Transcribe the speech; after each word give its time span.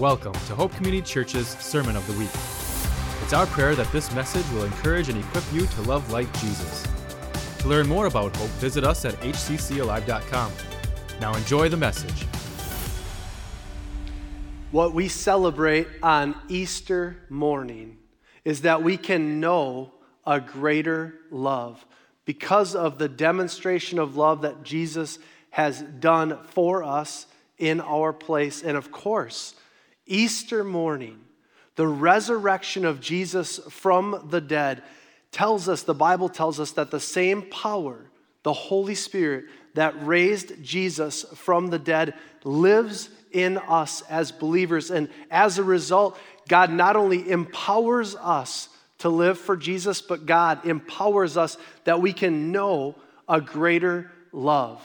Welcome 0.00 0.32
to 0.32 0.54
Hope 0.54 0.72
Community 0.76 1.02
Church's 1.02 1.46
Sermon 1.46 1.94
of 1.94 2.06
the 2.06 2.14
Week. 2.14 2.30
It's 3.22 3.34
our 3.34 3.44
prayer 3.44 3.74
that 3.74 3.92
this 3.92 4.10
message 4.14 4.50
will 4.52 4.64
encourage 4.64 5.10
and 5.10 5.18
equip 5.18 5.44
you 5.52 5.66
to 5.66 5.82
love 5.82 6.10
like 6.10 6.32
Jesus. 6.40 6.86
To 7.58 7.68
learn 7.68 7.86
more 7.86 8.06
about 8.06 8.34
Hope, 8.34 8.48
visit 8.52 8.82
us 8.82 9.04
at 9.04 9.12
hccalive.com. 9.20 10.52
Now 11.20 11.34
enjoy 11.34 11.68
the 11.68 11.76
message. 11.76 12.26
What 14.70 14.94
we 14.94 15.06
celebrate 15.06 15.86
on 16.02 16.34
Easter 16.48 17.18
morning 17.28 17.98
is 18.42 18.62
that 18.62 18.82
we 18.82 18.96
can 18.96 19.38
know 19.38 19.92
a 20.26 20.40
greater 20.40 21.16
love 21.30 21.84
because 22.24 22.74
of 22.74 22.96
the 22.96 23.08
demonstration 23.10 23.98
of 23.98 24.16
love 24.16 24.40
that 24.40 24.62
Jesus 24.62 25.18
has 25.50 25.82
done 25.82 26.38
for 26.44 26.82
us 26.82 27.26
in 27.58 27.82
our 27.82 28.14
place. 28.14 28.62
And 28.62 28.78
of 28.78 28.90
course, 28.90 29.56
Easter 30.10 30.64
morning, 30.64 31.20
the 31.76 31.86
resurrection 31.86 32.84
of 32.84 33.00
Jesus 33.00 33.58
from 33.70 34.26
the 34.28 34.40
dead 34.40 34.82
tells 35.30 35.68
us, 35.68 35.84
the 35.84 35.94
Bible 35.94 36.28
tells 36.28 36.58
us, 36.58 36.72
that 36.72 36.90
the 36.90 36.98
same 36.98 37.42
power, 37.42 38.10
the 38.42 38.52
Holy 38.52 38.96
Spirit 38.96 39.44
that 39.74 40.04
raised 40.04 40.62
Jesus 40.64 41.24
from 41.36 41.68
the 41.68 41.78
dead, 41.78 42.14
lives 42.42 43.08
in 43.30 43.56
us 43.56 44.02
as 44.10 44.32
believers. 44.32 44.90
And 44.90 45.08
as 45.30 45.58
a 45.58 45.62
result, 45.62 46.18
God 46.48 46.72
not 46.72 46.96
only 46.96 47.30
empowers 47.30 48.16
us 48.16 48.68
to 48.98 49.08
live 49.08 49.38
for 49.38 49.56
Jesus, 49.56 50.02
but 50.02 50.26
God 50.26 50.66
empowers 50.66 51.36
us 51.36 51.56
that 51.84 52.00
we 52.00 52.12
can 52.12 52.50
know 52.50 52.96
a 53.28 53.40
greater 53.40 54.10
love. 54.32 54.82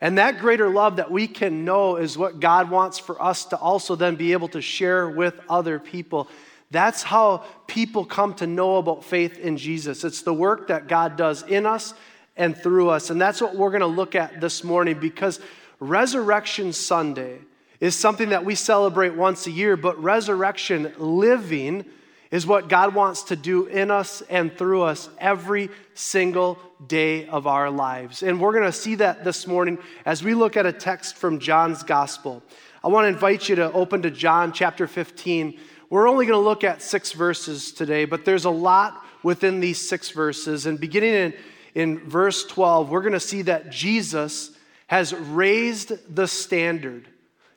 And 0.00 0.18
that 0.18 0.38
greater 0.38 0.70
love 0.70 0.96
that 0.96 1.10
we 1.10 1.26
can 1.26 1.64
know 1.64 1.96
is 1.96 2.16
what 2.16 2.40
God 2.40 2.70
wants 2.70 2.98
for 2.98 3.20
us 3.20 3.44
to 3.46 3.58
also 3.58 3.96
then 3.96 4.16
be 4.16 4.32
able 4.32 4.48
to 4.48 4.62
share 4.62 5.08
with 5.08 5.38
other 5.48 5.78
people. 5.78 6.28
That's 6.70 7.02
how 7.02 7.44
people 7.66 8.04
come 8.04 8.34
to 8.34 8.46
know 8.46 8.76
about 8.76 9.04
faith 9.04 9.38
in 9.38 9.56
Jesus. 9.56 10.04
It's 10.04 10.22
the 10.22 10.32
work 10.32 10.68
that 10.68 10.88
God 10.88 11.16
does 11.16 11.42
in 11.42 11.66
us 11.66 11.94
and 12.36 12.56
through 12.56 12.88
us. 12.88 13.10
And 13.10 13.20
that's 13.20 13.40
what 13.42 13.56
we're 13.56 13.70
going 13.70 13.80
to 13.80 13.86
look 13.86 14.14
at 14.14 14.40
this 14.40 14.64
morning 14.64 14.98
because 14.98 15.40
Resurrection 15.80 16.72
Sunday 16.72 17.38
is 17.80 17.94
something 17.94 18.28
that 18.30 18.44
we 18.44 18.54
celebrate 18.54 19.14
once 19.14 19.46
a 19.46 19.50
year, 19.50 19.76
but 19.76 20.00
resurrection 20.02 20.92
living 20.98 21.84
is 22.30 22.46
what 22.46 22.68
God 22.68 22.94
wants 22.94 23.24
to 23.24 23.36
do 23.36 23.66
in 23.66 23.90
us 23.90 24.22
and 24.30 24.56
through 24.56 24.82
us 24.82 25.08
every 25.18 25.68
single 25.94 26.58
day 26.86 27.26
of 27.26 27.46
our 27.46 27.70
lives. 27.70 28.22
And 28.22 28.40
we're 28.40 28.52
going 28.52 28.64
to 28.64 28.72
see 28.72 28.94
that 28.96 29.24
this 29.24 29.46
morning 29.46 29.78
as 30.04 30.22
we 30.22 30.34
look 30.34 30.56
at 30.56 30.64
a 30.64 30.72
text 30.72 31.16
from 31.16 31.40
John's 31.40 31.82
gospel. 31.82 32.42
I 32.84 32.88
want 32.88 33.04
to 33.04 33.08
invite 33.08 33.48
you 33.48 33.56
to 33.56 33.72
open 33.72 34.02
to 34.02 34.10
John 34.10 34.52
chapter 34.52 34.86
15. 34.86 35.58
We're 35.90 36.08
only 36.08 36.24
going 36.24 36.38
to 36.38 36.44
look 36.44 36.62
at 36.62 36.82
six 36.82 37.12
verses 37.12 37.72
today, 37.72 38.04
but 38.04 38.24
there's 38.24 38.44
a 38.44 38.50
lot 38.50 39.04
within 39.22 39.58
these 39.58 39.86
six 39.86 40.10
verses. 40.10 40.66
And 40.66 40.78
beginning 40.78 41.14
in, 41.14 41.34
in 41.74 41.98
verse 42.08 42.44
12, 42.44 42.90
we're 42.90 43.02
going 43.02 43.12
to 43.12 43.20
see 43.20 43.42
that 43.42 43.70
Jesus 43.70 44.52
has 44.86 45.12
raised 45.12 45.92
the 46.14 46.28
standard. 46.28 47.08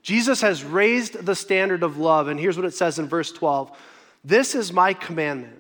Jesus 0.01 0.41
has 0.41 0.63
raised 0.63 1.25
the 1.25 1.35
standard 1.35 1.83
of 1.83 1.97
love. 1.97 2.27
And 2.27 2.39
here's 2.39 2.57
what 2.57 2.66
it 2.66 2.73
says 2.73 2.97
in 2.99 3.07
verse 3.07 3.31
12 3.31 3.71
this 4.23 4.55
is 4.55 4.71
my 4.71 4.93
commandment 4.93 5.59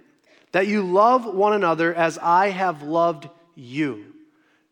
that 0.53 0.67
you 0.67 0.83
love 0.83 1.25
one 1.25 1.53
another 1.53 1.93
as 1.93 2.17
I 2.19 2.49
have 2.49 2.83
loved 2.83 3.27
you. 3.55 4.13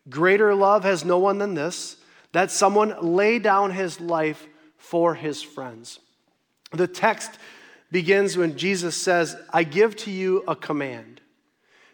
Greater 0.10 0.56
love 0.56 0.84
has 0.84 1.04
no 1.04 1.18
one 1.18 1.40
than 1.40 1.56
this, 1.56 1.98
that 2.32 2.52
someone 2.52 2.96
lay 3.02 3.40
down 3.40 3.72
his 3.72 4.00
life 4.00 4.48
for 4.78 5.16
his 5.16 5.42
friends. 5.42 6.00
The 6.72 6.88
text 6.88 7.32
begins 7.92 8.38
when 8.38 8.58
Jesus 8.58 8.96
says, 8.96 9.36
I 9.52 9.64
give 9.64 9.96
to 9.98 10.12
you 10.12 10.44
a 10.48 10.56
command. 10.56 11.20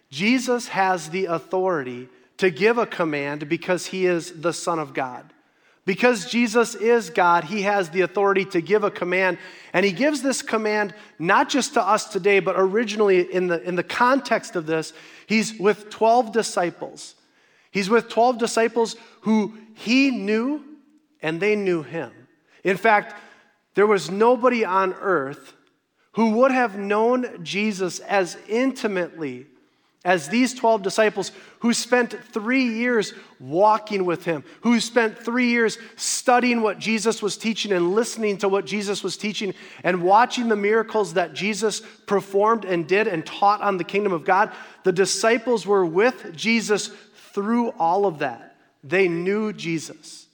Jesus 0.10 0.68
has 0.70 1.10
the 1.10 1.26
authority 1.26 2.08
to 2.38 2.50
give 2.50 2.78
a 2.78 2.86
command 2.86 3.50
because 3.50 3.88
he 3.88 4.06
is 4.06 4.42
the 4.42 4.54
Son 4.54 4.80
of 4.80 4.94
God. 4.94 5.34
Because 5.88 6.30
Jesus 6.30 6.76
is 6.76 7.10
God, 7.10 7.46
he 7.46 7.62
has 7.62 7.92
the 7.92 8.02
authority 8.02 8.44
to 8.48 8.60
give 8.60 8.84
a 8.84 8.92
command. 8.92 9.38
And 9.72 9.86
he 9.86 9.94
gives 9.94 10.22
this 10.22 10.42
command 10.42 10.94
not 11.18 11.48
just 11.48 11.76
to 11.76 11.82
us 11.82 12.10
today, 12.10 12.42
but 12.42 12.56
originally 12.58 13.22
in 13.22 13.48
the, 13.48 13.64
in 13.64 13.76
the 13.76 13.84
context 13.84 14.58
of 14.58 14.66
this, 14.66 14.92
he's 15.28 15.58
with 15.58 15.90
12 15.90 16.34
disciples. 16.34 17.16
He's 17.72 17.90
with 17.90 18.10
12 18.10 18.38
disciples 18.38 18.98
who 19.22 19.58
he 19.76 20.12
knew 20.12 20.62
and 21.22 21.40
they 21.40 21.56
knew 21.56 21.84
him. 21.84 22.12
In 22.66 22.76
fact, 22.76 23.16
there 23.76 23.88
was 23.88 24.12
nobody 24.12 24.66
on 24.66 24.94
earth 24.94 25.54
who 26.16 26.32
would 26.32 26.52
have 26.52 26.78
known 26.78 27.46
Jesus 27.46 28.00
as 28.00 28.38
intimately 28.50 29.46
as 30.06 30.30
these 30.30 30.54
12 30.54 30.84
disciples 30.84 31.32
who 31.60 31.74
spent 31.74 32.14
three 32.32 32.64
years 32.64 33.14
walking 33.40 34.06
with 34.06 34.24
him, 34.26 34.44
who 34.62 34.80
spent 34.80 35.18
three 35.18 35.50
years 35.50 35.78
studying 35.96 36.62
what 36.62 36.80
Jesus 36.80 37.22
was 37.22 37.36
teaching 37.36 37.72
and 37.72 37.94
listening 37.94 38.38
to 38.38 38.48
what 38.48 38.66
Jesus 38.66 39.04
was 39.04 39.18
teaching 39.18 39.54
and 39.84 40.04
watching 40.04 40.48
the 40.48 40.56
miracles 40.56 41.16
that 41.16 41.34
Jesus 41.34 41.82
performed 42.06 42.64
and 42.64 42.88
did 42.88 43.08
and 43.08 43.26
taught 43.26 43.62
on 43.62 43.78
the 43.78 43.84
kingdom 43.84 44.14
of 44.14 44.24
God, 44.24 44.52
the 44.84 44.92
disciples 44.92 45.66
were 45.66 45.86
with 45.86 46.36
Jesus 46.36 46.92
through 47.34 47.70
all 47.72 48.06
of 48.06 48.20
that. 48.20 48.56
They 48.84 49.08
knew 49.08 49.52
Jesus. 49.52 50.28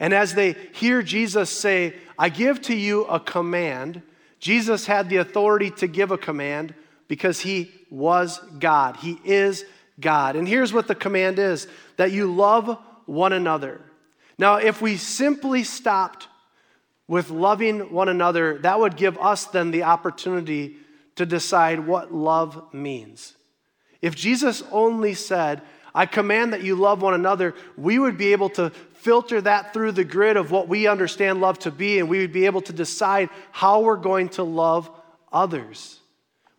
And 0.00 0.12
as 0.12 0.34
they 0.34 0.56
hear 0.72 1.02
Jesus 1.02 1.50
say, 1.50 1.94
I 2.18 2.28
give 2.28 2.60
to 2.62 2.74
you 2.74 3.04
a 3.04 3.20
command, 3.20 4.02
Jesus 4.40 4.86
had 4.86 5.08
the 5.08 5.16
authority 5.16 5.70
to 5.72 5.86
give 5.86 6.10
a 6.10 6.18
command 6.18 6.74
because 7.08 7.40
he 7.40 7.70
was 7.90 8.38
God. 8.58 8.96
He 8.96 9.20
is 9.24 9.64
God. 10.00 10.36
And 10.36 10.46
here's 10.46 10.72
what 10.72 10.88
the 10.88 10.94
command 10.94 11.38
is 11.38 11.68
that 11.96 12.12
you 12.12 12.32
love 12.32 12.78
one 13.06 13.32
another. 13.32 13.80
Now, 14.38 14.56
if 14.56 14.82
we 14.82 14.96
simply 14.96 15.64
stopped 15.64 16.28
with 17.08 17.30
loving 17.30 17.92
one 17.92 18.08
another, 18.08 18.58
that 18.58 18.78
would 18.78 18.96
give 18.96 19.16
us 19.18 19.46
then 19.46 19.70
the 19.70 19.84
opportunity 19.84 20.76
to 21.14 21.24
decide 21.24 21.86
what 21.86 22.12
love 22.12 22.74
means. 22.74 23.34
If 24.02 24.14
Jesus 24.14 24.62
only 24.70 25.14
said, 25.14 25.62
I 25.94 26.04
command 26.04 26.52
that 26.52 26.62
you 26.62 26.76
love 26.76 27.00
one 27.00 27.14
another, 27.14 27.54
we 27.76 27.98
would 27.98 28.18
be 28.18 28.32
able 28.32 28.50
to 28.50 28.70
filter 28.94 29.40
that 29.40 29.72
through 29.72 29.92
the 29.92 30.04
grid 30.04 30.36
of 30.36 30.50
what 30.50 30.68
we 30.68 30.86
understand 30.86 31.40
love 31.40 31.58
to 31.60 31.70
be, 31.70 31.98
and 31.98 32.08
we 32.08 32.18
would 32.18 32.32
be 32.32 32.44
able 32.44 32.60
to 32.62 32.72
decide 32.72 33.30
how 33.50 33.80
we're 33.80 33.96
going 33.96 34.28
to 34.30 34.42
love 34.42 34.90
others. 35.32 36.00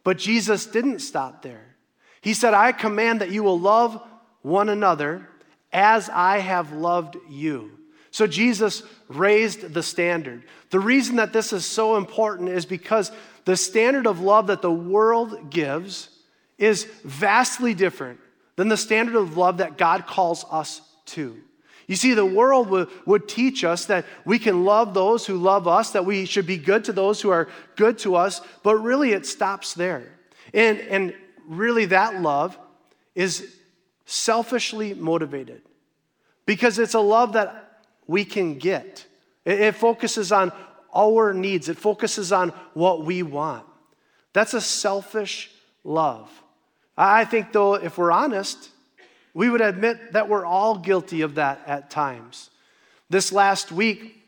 But 0.08 0.20
Jesus 0.20 0.66
didn't 0.66 1.00
stop 1.00 1.42
there. 1.42 1.76
He 2.22 2.34
said, 2.34 2.54
I 2.54 2.72
command 2.72 3.20
that 3.20 3.30
you 3.30 3.44
will 3.44 3.60
love 3.60 4.02
one 4.42 4.70
another 4.70 5.28
as 5.74 6.08
I 6.08 6.38
have 6.38 6.72
loved 6.72 7.18
you. 7.30 7.72
So 8.12 8.26
Jesus 8.26 8.84
raised 9.10 9.74
the 9.74 9.84
standard. 9.84 10.46
The 10.70 10.80
reason 10.80 11.18
that 11.18 11.34
this 11.34 11.52
is 11.52 11.66
so 11.66 11.98
important 11.98 12.48
is 12.48 12.66
because 12.66 13.12
the 13.44 13.58
standard 13.58 14.08
of 14.08 14.22
love 14.22 14.48
that 14.48 14.62
the 14.62 14.72
world 14.72 15.50
gives 15.50 16.08
is 16.58 16.86
vastly 17.04 17.74
different 17.74 18.22
than 18.56 18.70
the 18.70 18.78
standard 18.78 19.18
of 19.18 19.36
love 19.36 19.58
that 19.58 19.78
God 19.78 20.08
calls 20.08 20.46
us 20.50 20.80
to. 21.08 21.36
You 21.88 21.96
see, 21.96 22.14
the 22.14 22.26
world 22.26 22.70
would, 22.70 22.90
would 23.06 23.30
teach 23.30 23.64
us 23.64 23.86
that 23.86 24.06
we 24.26 24.40
can 24.40 24.66
love 24.66 24.94
those 24.94 25.26
who 25.26 25.38
love 25.38 25.68
us, 25.68 25.92
that 25.92 26.06
we 26.06 26.26
should 26.26 26.46
be 26.46 26.58
good 26.58 26.84
to 26.86 26.94
those 26.94 27.22
who 27.22 27.30
are 27.30 27.48
good 27.78 27.98
to 28.00 28.16
us, 28.16 28.42
but 28.62 28.76
really 28.76 29.14
it 29.14 29.26
stops 29.26 29.74
there. 29.74 30.04
And, 30.54 30.80
and 30.80 31.14
really, 31.48 31.86
that 31.86 32.22
love 32.22 32.58
is 33.16 33.56
selfishly 34.06 34.94
motivated 34.94 35.62
because 36.46 36.78
it's 36.78 36.94
a 36.94 37.00
love 37.00 37.34
that 37.34 37.82
we 38.06 38.26
can 38.26 38.58
get. 38.58 39.06
It, 39.46 39.62
it 39.62 39.76
focuses 39.76 40.32
on 40.32 40.52
our 40.94 41.34
needs, 41.34 41.70
it 41.70 41.78
focuses 41.78 42.32
on 42.32 42.50
what 42.74 43.06
we 43.06 43.24
want. 43.24 43.66
That's 44.34 44.54
a 44.54 44.62
selfish 44.62 45.52
love. 45.84 46.30
I 46.98 47.24
think, 47.26 47.54
though, 47.54 47.76
if 47.76 47.98
we're 47.98 48.12
honest, 48.12 48.72
we 49.38 49.52
would 49.52 49.62
admit 49.62 50.14
that 50.14 50.28
we're 50.28 50.44
all 50.44 50.80
guilty 50.80 51.22
of 51.22 51.36
that 51.36 51.62
at 51.68 51.92
times. 51.92 52.50
This 53.08 53.32
last 53.32 53.72
week, 53.72 54.20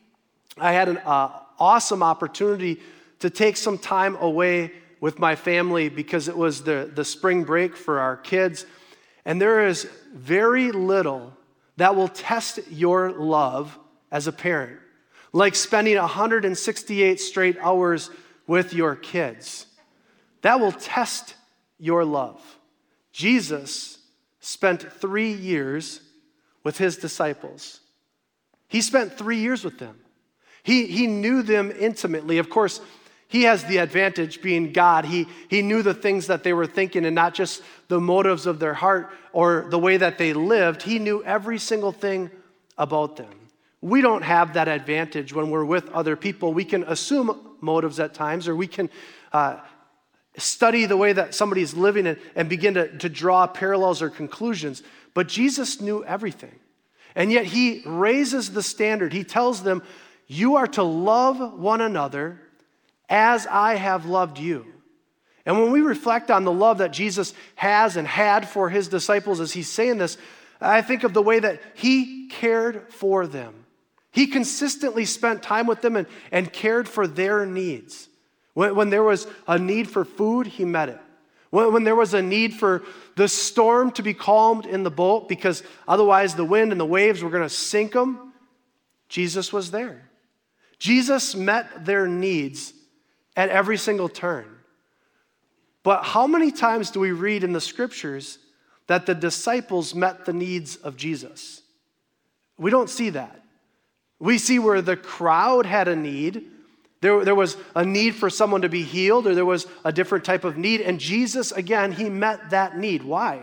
I 0.56 0.72
had 0.72 0.88
an 0.88 1.00
uh, 1.00 1.32
awesome 1.58 2.04
opportunity 2.04 2.80
to 3.18 3.32
take 3.32 3.58
some 3.58 3.80
time 3.80 4.16
away 4.18 4.72
with 5.02 5.18
my 5.18 5.36
family 5.36 5.90
because 5.90 6.28
it 6.28 6.38
was 6.38 6.62
the, 6.62 6.92
the 6.94 7.04
spring 7.04 7.44
break 7.44 7.76
for 7.76 8.00
our 8.00 8.18
kids. 8.18 8.68
And 9.26 9.42
there 9.42 9.66
is 9.66 9.90
very 10.14 10.72
little 10.72 11.34
that 11.78 11.96
will 11.96 12.08
test 12.08 12.60
your 12.70 13.10
love 13.12 13.80
as 14.12 14.28
a 14.28 14.32
parent, 14.32 14.80
like 15.34 15.56
spending 15.56 15.98
168 15.98 17.20
straight 17.20 17.58
hours 17.62 18.12
with 18.46 18.76
your 18.76 18.96
kids. 18.96 19.66
That 20.44 20.60
will 20.60 20.72
test 20.72 21.34
your 21.80 22.06
love. 22.06 22.40
Jesus 23.12 23.99
spent 24.50 24.92
three 24.94 25.32
years 25.32 26.02
with 26.64 26.80
his 26.80 26.98
disciples. 26.98 27.82
He 28.68 28.82
spent 28.82 29.16
three 29.16 29.38
years 29.38 29.64
with 29.64 29.78
them. 29.78 30.00
He, 30.64 30.88
he 30.88 31.06
knew 31.06 31.44
them 31.44 31.72
intimately. 31.72 32.40
Of 32.40 32.50
course, 32.50 32.82
he 33.28 33.44
has 33.44 33.64
the 33.66 33.78
advantage 33.78 34.42
being 34.42 34.74
God. 34.74 35.06
He, 35.06 35.28
he 35.50 35.62
knew 35.62 35.84
the 35.84 35.94
things 35.94 36.26
that 36.28 36.44
they 36.44 36.54
were 36.54 36.66
thinking 36.66 37.06
and 37.06 37.14
not 37.14 37.36
just 37.36 37.62
the 37.90 38.02
motives 38.02 38.48
of 38.48 38.60
their 38.60 38.74
heart 38.74 39.12
or 39.34 39.68
the 39.70 39.78
way 39.78 39.98
that 39.98 40.18
they 40.18 40.34
lived. 40.34 40.82
He 40.82 40.98
knew 40.98 41.24
every 41.24 41.60
single 41.60 41.92
thing 41.92 42.32
about 42.76 43.18
them. 43.18 43.50
We 43.82 44.02
don't 44.02 44.24
have 44.24 44.56
that 44.56 44.68
advantage 44.68 45.32
when 45.32 45.52
we're 45.52 45.64
with 45.64 45.88
other 45.90 46.16
people. 46.16 46.56
We 46.56 46.66
can 46.66 46.84
assume 46.84 47.56
motives 47.62 48.00
at 48.00 48.16
times, 48.16 48.48
or 48.48 48.56
we 48.56 48.68
can 48.68 48.90
uh, 49.32 49.58
study 50.40 50.86
the 50.86 50.98
way 50.98 51.14
that 51.14 51.36
somebody's 51.36 51.74
living 51.74 52.08
and, 52.08 52.18
and 52.36 52.50
begin 52.50 52.74
to, 52.76 52.98
to 53.00 53.10
draw 53.10 53.48
parallels 53.48 54.02
or 54.02 54.10
conclusions. 54.10 54.84
But 55.14 55.28
Jesus 55.28 55.82
knew 55.82 56.04
everything. 56.04 56.56
And 57.16 57.32
yet 57.32 57.46
he 57.46 57.82
raises 57.86 58.52
the 58.52 58.64
standard. 58.64 59.14
He 59.14 59.24
tells 59.24 59.64
them, 59.64 59.84
You 60.28 60.58
are 60.58 60.68
to 60.68 60.84
love 60.84 61.60
one 61.60 61.82
another 61.82 62.42
as 63.10 63.48
I 63.48 63.76
have 63.76 64.06
loved 64.06 64.40
you. 64.40 64.66
And 65.46 65.60
when 65.60 65.72
we 65.72 65.82
reflect 65.82 66.30
on 66.30 66.44
the 66.44 66.52
love 66.52 66.78
that 66.78 66.92
Jesus 66.92 67.34
has 67.56 67.98
and 67.98 68.08
had 68.08 68.48
for 68.48 68.70
his 68.70 68.88
disciples 68.88 69.40
as 69.40 69.52
he's 69.52 69.70
saying 69.70 69.98
this, 69.98 70.18
I 70.62 70.82
think 70.82 71.04
of 71.04 71.14
the 71.14 71.22
way 71.22 71.40
that 71.40 71.62
he 71.74 72.28
cared 72.28 72.94
for 72.94 73.26
them. 73.26 73.66
He 74.12 74.28
consistently 74.28 75.06
spent 75.06 75.44
time 75.44 75.68
with 75.68 75.82
them 75.82 75.96
and, 75.96 76.08
and 76.32 76.52
cared 76.52 76.88
for 76.88 77.08
their 77.08 77.46
needs. 77.46 78.10
When, 78.54 78.76
when 78.76 78.90
there 78.90 79.04
was 79.04 79.28
a 79.48 79.58
need 79.58 79.90
for 79.90 80.06
food, 80.06 80.48
he 80.48 80.66
met 80.66 80.90
it. 80.90 81.00
When, 81.50 81.74
when 81.74 81.84
there 81.84 81.96
was 81.96 82.14
a 82.14 82.22
need 82.22 82.54
for 82.54 82.84
the 83.16 83.28
storm 83.28 83.92
to 83.92 84.04
be 84.04 84.14
calmed 84.14 84.66
in 84.66 84.84
the 84.84 84.92
boat 84.92 85.28
because 85.28 85.64
otherwise 85.88 86.36
the 86.36 86.46
wind 86.46 86.72
and 86.72 86.80
the 86.80 86.86
waves 86.86 87.24
were 87.24 87.30
going 87.30 87.44
to 87.44 87.50
sink 87.50 87.94
them, 87.94 88.34
Jesus 89.08 89.52
was 89.52 89.72
there. 89.72 90.10
Jesus 90.78 91.36
met 91.36 91.86
their 91.86 92.08
needs 92.08 92.74
at 93.36 93.50
every 93.50 93.78
single 93.78 94.10
turn. 94.10 94.46
But 95.84 96.04
how 96.04 96.28
many 96.28 96.52
times 96.52 96.92
do 96.92 97.00
we 97.00 97.12
read 97.12 97.44
in 97.44 97.54
the 97.54 97.62
scriptures 97.62 98.40
that 98.88 99.06
the 99.06 99.16
disciples 99.16 99.96
met 99.96 100.26
the 100.26 100.34
needs 100.34 100.76
of 100.76 100.98
Jesus? 100.98 101.62
We 102.58 102.72
don't 102.72 102.90
see 102.90 103.12
that. 103.12 103.44
We 104.20 104.38
see 104.38 104.60
where 104.60 104.82
the 104.82 104.98
crowd 104.98 105.66
had 105.66 105.88
a 105.88 105.96
need. 105.96 106.46
There, 107.02 107.24
there 107.24 107.36
was 107.36 107.56
a 107.76 107.86
need 107.86 108.16
for 108.16 108.30
someone 108.30 108.62
to 108.62 108.70
be 108.70 108.84
healed, 108.84 109.26
or 109.26 109.34
there 109.34 109.46
was 109.46 109.68
a 109.86 109.92
different 109.92 110.26
type 110.26 110.44
of 110.44 110.58
need. 110.58 110.82
And 110.82 111.00
Jesus, 111.00 111.52
again, 111.52 111.92
he 111.92 112.10
met 112.10 112.50
that 112.50 112.78
need. 112.78 113.04
Why? 113.04 113.42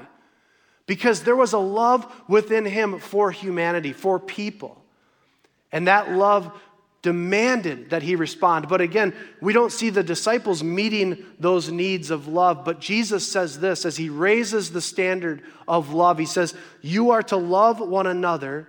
Because 0.86 1.22
there 1.22 1.36
was 1.36 1.52
a 1.52 1.58
love 1.58 2.10
within 2.28 2.64
him 2.64 2.98
for 2.98 3.30
humanity, 3.30 3.92
for 3.92 4.20
people. 4.20 4.82
And 5.72 5.88
that 5.88 6.12
love 6.12 6.52
demanded 7.02 7.90
that 7.90 8.02
he 8.02 8.14
respond. 8.14 8.68
But 8.68 8.80
again, 8.80 9.14
we 9.40 9.52
don't 9.52 9.72
see 9.72 9.90
the 9.90 10.02
disciples 10.02 10.62
meeting 10.62 11.24
those 11.38 11.70
needs 11.70 12.10
of 12.10 12.28
love. 12.28 12.64
But 12.64 12.80
Jesus 12.80 13.30
says 13.30 13.58
this 13.58 13.84
as 13.84 13.96
he 13.96 14.08
raises 14.08 14.70
the 14.70 14.80
standard 14.80 15.42
of 15.66 15.92
love. 15.92 16.18
He 16.18 16.26
says, 16.26 16.54
You 16.82 17.12
are 17.12 17.22
to 17.24 17.36
love 17.36 17.80
one 17.80 18.06
another 18.06 18.68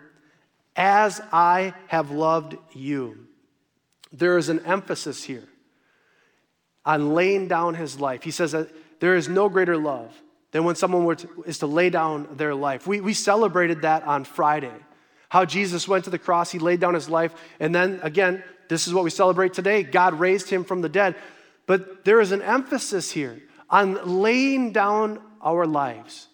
as 0.76 1.20
I 1.32 1.74
have 1.88 2.12
loved 2.12 2.58
you. 2.74 3.27
There 4.12 4.38
is 4.38 4.50
an 4.50 4.60
emphasis 4.66 5.24
here 5.24 5.48
on 6.86 7.14
laying 7.14 7.48
down 7.48 7.76
his 7.76 8.00
life. 8.00 8.24
He 8.24 8.32
says 8.32 8.54
that 8.54 8.70
there 9.00 9.16
is 9.16 9.28
no 9.28 9.50
greater 9.50 9.78
love 9.78 10.14
than 10.52 10.64
when 10.64 10.76
someone 10.76 11.16
to, 11.18 11.44
is 11.46 11.60
to 11.60 11.68
lay 11.68 11.90
down 11.90 12.28
their 12.38 12.56
life. 12.56 12.88
We, 12.88 13.02
we 13.02 13.14
celebrated 13.14 13.82
that 13.82 14.04
on 14.04 14.24
Friday. 14.24 14.74
How 15.30 15.44
Jesus 15.44 15.88
went 15.88 16.06
to 16.06 16.10
the 16.10 16.18
cross, 16.18 16.52
he 16.52 16.60
laid 16.60 16.80
down 16.80 16.94
his 16.94 17.10
life, 17.10 17.34
and 17.60 17.76
then 17.76 18.00
again, 18.02 18.44
this 18.70 18.88
is 18.88 18.94
what 18.94 19.04
we 19.04 19.10
celebrate 19.10 19.54
today 19.54 19.84
God 19.84 20.14
raised 20.20 20.50
him 20.50 20.64
from 20.64 20.82
the 20.82 20.90
dead. 20.90 21.16
But 21.66 22.06
there 22.06 22.22
is 22.22 22.32
an 22.32 22.42
emphasis 22.42 23.12
here 23.12 23.42
on 23.70 24.22
laying 24.22 24.72
down 24.72 25.20
our 25.42 25.66
lives. 25.66 26.28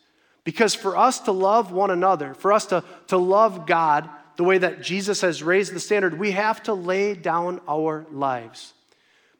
Because 0.43 0.75
for 0.75 0.97
us 0.97 1.21
to 1.21 1.31
love 1.31 1.71
one 1.71 1.89
another, 1.89 2.33
for 2.33 2.53
us 2.53 2.67
to, 2.67 2.83
to 3.07 3.17
love 3.17 3.65
God 3.65 4.09
the 4.35 4.43
way 4.43 4.57
that 4.57 4.81
Jesus 4.81 5.21
has 5.21 5.43
raised 5.43 5.73
the 5.73 5.79
standard, 5.79 6.17
we 6.17 6.31
have 6.31 6.63
to 6.63 6.73
lay 6.73 7.13
down 7.13 7.61
our 7.67 8.05
lives. 8.11 8.73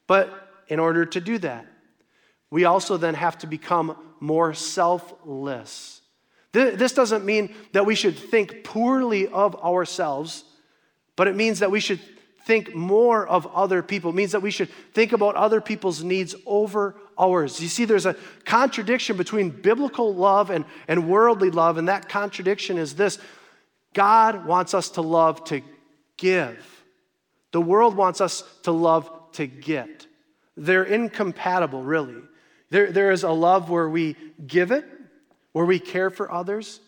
But 0.08 0.64
in 0.68 0.80
order 0.80 1.06
to 1.06 1.20
do 1.22 1.38
that, 1.40 1.66
we 2.50 2.66
also 2.66 2.98
then 2.98 3.16
have 3.16 3.38
to 3.40 3.48
become 3.48 3.98
more 4.20 4.54
selfless. 4.54 6.02
This 6.52 6.94
doesn't 6.94 7.26
mean 7.26 7.56
that 7.72 7.86
we 7.86 7.96
should 7.96 8.16
think 8.16 8.64
poorly 8.64 9.28
of 9.28 9.56
ourselves, 9.56 10.44
but 11.16 11.28
it 11.28 11.36
means 11.36 11.60
that 11.60 11.72
we 11.72 11.80
should 11.80 12.00
think 12.46 12.76
more 12.76 13.26
of 13.26 13.48
other 13.48 13.82
people. 13.82 14.12
It 14.12 14.16
means 14.16 14.34
that 14.34 14.42
we 14.42 14.52
should 14.52 14.70
think 14.94 15.14
about 15.14 15.36
other 15.36 15.62
people's 15.62 16.04
needs 16.04 16.36
over 16.46 16.96
ours. 17.18 17.60
You 17.60 17.70
see, 17.70 17.86
there's 17.86 18.06
a 18.06 18.16
contradiction 18.46 19.18
between 19.18 19.50
biblical 19.50 20.14
love 20.14 20.50
and, 20.50 20.66
and 20.88 21.10
worldly 21.10 21.50
love, 21.50 21.78
and 21.78 21.88
that 21.88 22.08
contradiction 22.10 22.78
is 22.78 22.96
this 22.96 23.18
God 23.94 24.46
wants 24.46 24.74
us 24.74 24.90
to 24.92 25.02
love 25.02 25.44
to 25.46 25.62
give, 26.18 26.84
the 27.52 27.62
world 27.62 27.96
wants 27.96 28.22
us 28.22 28.44
to 28.64 28.72
love 28.72 29.10
to 29.34 29.46
get. 29.48 30.08
They're 30.56 30.84
incompatible, 30.84 31.84
really. 31.84 32.22
There, 32.70 32.92
there 32.92 33.12
is 33.12 33.24
a 33.24 33.32
love 33.32 33.70
where 33.70 33.90
we 33.90 34.16
give 34.46 34.72
it, 34.72 34.86
where 35.52 35.66
we 35.66 35.80
care 35.80 36.10
for 36.10 36.32
others, 36.32 36.80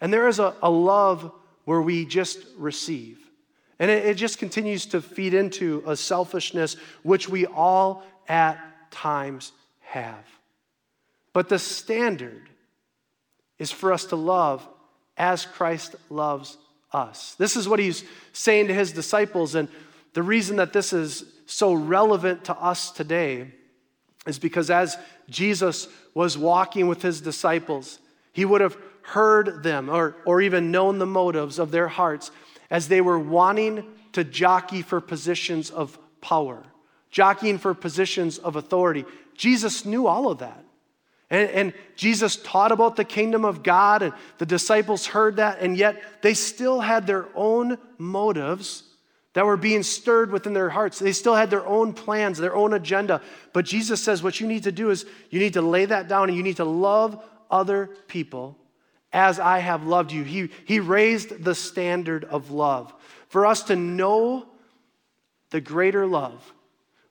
and 0.00 0.12
there 0.12 0.28
is 0.28 0.38
a, 0.38 0.54
a 0.62 0.70
love 0.70 1.32
where 1.64 1.82
we 1.82 2.06
just 2.06 2.38
receive. 2.56 3.18
And 3.78 3.90
it, 3.90 4.06
it 4.06 4.14
just 4.14 4.38
continues 4.38 4.86
to 4.86 5.00
feed 5.00 5.34
into 5.34 5.82
a 5.86 5.96
selfishness 5.96 6.76
which 7.02 7.28
we 7.28 7.46
all 7.46 8.04
at 8.26 8.58
times 8.90 9.52
have. 9.80 10.24
But 11.32 11.48
the 11.48 11.58
standard 11.58 12.48
is 13.58 13.70
for 13.70 13.92
us 13.92 14.06
to 14.06 14.16
love 14.16 14.66
as 15.18 15.44
Christ 15.44 15.96
loves 16.08 16.56
us. 16.92 17.34
This 17.34 17.56
is 17.56 17.68
what 17.68 17.80
he's 17.80 18.04
saying 18.32 18.68
to 18.68 18.74
his 18.74 18.92
disciples. 18.92 19.54
And 19.54 19.68
the 20.14 20.22
reason 20.22 20.56
that 20.56 20.72
this 20.72 20.92
is 20.92 21.24
so 21.46 21.74
relevant 21.74 22.44
to 22.44 22.54
us 22.54 22.90
today 22.90 23.52
is 24.26 24.38
because 24.38 24.70
as 24.70 24.96
Jesus 25.28 25.88
was 26.14 26.38
walking 26.38 26.88
with 26.88 27.02
his 27.02 27.20
disciples, 27.20 27.98
he 28.32 28.44
would 28.44 28.60
have 28.60 28.76
heard 29.02 29.62
them 29.62 29.88
or, 29.88 30.16
or 30.24 30.40
even 30.40 30.70
known 30.70 30.98
the 30.98 31.06
motives 31.06 31.58
of 31.58 31.70
their 31.70 31.88
hearts 31.88 32.30
as 32.70 32.88
they 32.88 33.00
were 33.00 33.18
wanting 33.18 33.84
to 34.12 34.24
jockey 34.24 34.82
for 34.82 35.00
positions 35.00 35.70
of 35.70 35.98
power, 36.20 36.62
jockeying 37.10 37.58
for 37.58 37.74
positions 37.74 38.38
of 38.38 38.56
authority. 38.56 39.04
Jesus 39.34 39.84
knew 39.84 40.06
all 40.06 40.30
of 40.30 40.38
that. 40.38 40.64
And, 41.30 41.50
and, 41.50 41.72
Jesus 41.94 42.36
taught 42.36 42.72
about 42.72 42.96
the 42.96 43.04
kingdom 43.04 43.44
of 43.44 43.62
God, 43.62 44.02
and 44.02 44.14
the 44.38 44.46
disciples 44.46 45.06
heard 45.06 45.36
that, 45.36 45.60
and 45.60 45.76
yet 45.76 46.00
they 46.22 46.32
still 46.32 46.80
had 46.80 47.06
their 47.06 47.26
own 47.34 47.76
motives 47.98 48.84
that 49.32 49.44
were 49.44 49.56
being 49.56 49.82
stirred 49.82 50.30
within 50.30 50.52
their 50.52 50.70
hearts. 50.70 50.98
They 50.98 51.12
still 51.12 51.34
had 51.34 51.50
their 51.50 51.66
own 51.66 51.92
plans, 51.92 52.38
their 52.38 52.56
own 52.56 52.72
agenda. 52.72 53.20
But 53.52 53.66
Jesus 53.66 54.02
says 54.02 54.22
what 54.22 54.40
you 54.40 54.46
need 54.46 54.64
to 54.64 54.72
do 54.72 54.90
is 54.90 55.06
you 55.30 55.38
need 55.38 55.52
to 55.52 55.62
lay 55.62 55.84
that 55.84 56.08
down 56.08 56.28
and 56.28 56.36
you 56.36 56.42
need 56.42 56.56
to 56.56 56.64
love 56.64 57.22
other 57.50 57.88
people 58.06 58.56
as 59.12 59.38
I 59.38 59.58
have 59.58 59.86
loved 59.86 60.12
you. 60.12 60.22
He, 60.22 60.50
he 60.64 60.80
raised 60.80 61.44
the 61.44 61.54
standard 61.54 62.24
of 62.24 62.50
love. 62.50 62.92
For 63.28 63.46
us 63.46 63.64
to 63.64 63.76
know 63.76 64.46
the 65.50 65.60
greater 65.60 66.06
love, 66.06 66.52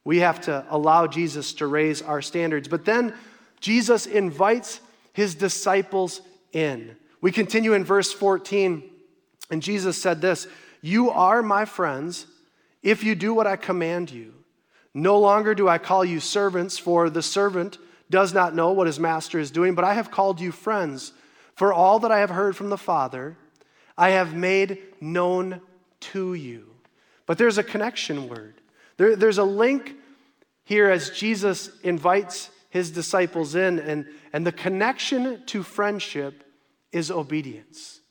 we 0.04 0.20
have 0.20 0.42
to 0.42 0.66
allow 0.70 1.08
Jesus 1.08 1.54
to 1.54 1.68
raise 1.68 2.02
our 2.02 2.22
standards. 2.22 2.68
But 2.68 2.86
then 2.86 3.14
Jesus 3.60 4.06
invites 4.06 4.80
his 5.14 5.36
disciples 5.36 6.22
in. 6.52 6.96
We 7.22 7.32
continue 7.32 7.74
in 7.74 7.84
verse 7.84 8.14
14, 8.14 8.84
and 9.50 9.62
Jesus 9.62 10.02
said 10.02 10.22
this 10.22 10.48
You 10.82 11.10
are 11.10 11.42
my 11.42 11.66
friends 11.66 12.28
if 12.84 13.04
you 13.04 13.16
do 13.16 13.34
what 13.34 13.48
I 13.48 13.56
command 13.56 14.12
you. 14.12 14.34
No 14.94 15.20
longer 15.20 15.54
do 15.54 15.68
I 15.68 15.78
call 15.78 16.06
you 16.06 16.20
servants, 16.20 16.78
for 16.78 17.10
the 17.10 17.22
servant 17.22 17.78
does 18.10 18.34
not 18.34 18.56
know 18.56 18.72
what 18.72 18.88
his 18.88 19.00
master 19.00 19.40
is 19.40 19.52
doing, 19.52 19.76
but 19.76 19.84
I 19.84 19.94
have 19.94 20.12
called 20.12 20.40
you 20.40 20.52
friends. 20.52 21.14
For 21.56 21.74
all 21.74 22.00
that 22.00 22.12
I 22.12 22.20
have 22.20 22.30
heard 22.30 22.56
from 22.56 22.70
the 22.70 22.78
Father, 22.78 23.36
I 23.98 24.12
have 24.12 24.36
made 24.36 24.80
known 25.02 25.62
to 26.00 26.34
you. 26.36 26.68
But 27.26 27.38
there's 27.38 27.58
a 27.58 27.64
connection 27.64 28.30
word. 28.30 28.62
There, 28.98 29.16
there's 29.16 29.40
a 29.40 29.44
link 29.44 29.96
here 30.64 30.90
as 30.90 31.10
Jesus 31.10 31.70
invites 31.84 32.50
his 32.70 32.92
disciples 32.92 33.56
in, 33.56 33.80
and, 33.80 34.08
and 34.34 34.46
the 34.46 34.52
connection 34.52 35.44
to 35.48 35.64
friendship 35.64 36.44
is 36.92 37.12
obedience. 37.12 38.02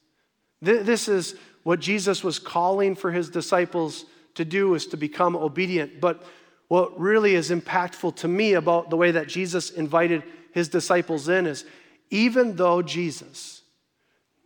This 0.63 1.09
is 1.09 1.35
what 1.63 1.81
Jesus 1.81 2.25
was 2.25 2.39
calling 2.39 2.95
for 2.95 3.11
his 3.11 3.29
disciples 3.29 4.07
to 4.37 4.45
do 4.45 4.75
is 4.75 4.87
to 4.89 4.97
become 4.97 5.37
obedient. 5.37 6.01
But 6.01 6.25
what 6.69 6.99
really 6.99 7.35
is 7.35 7.51
impactful 7.51 8.17
to 8.17 8.29
me 8.29 8.55
about 8.55 8.91
the 8.91 8.97
way 8.97 9.11
that 9.13 9.29
Jesus 9.29 9.71
invited 9.71 10.23
his 10.53 10.69
disciples 10.69 11.29
in 11.29 11.47
is 11.47 11.65
even 12.11 12.57
though 12.57 12.83
Jesus, 12.83 13.63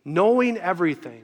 knowing 0.03 0.57
everything, 0.57 1.23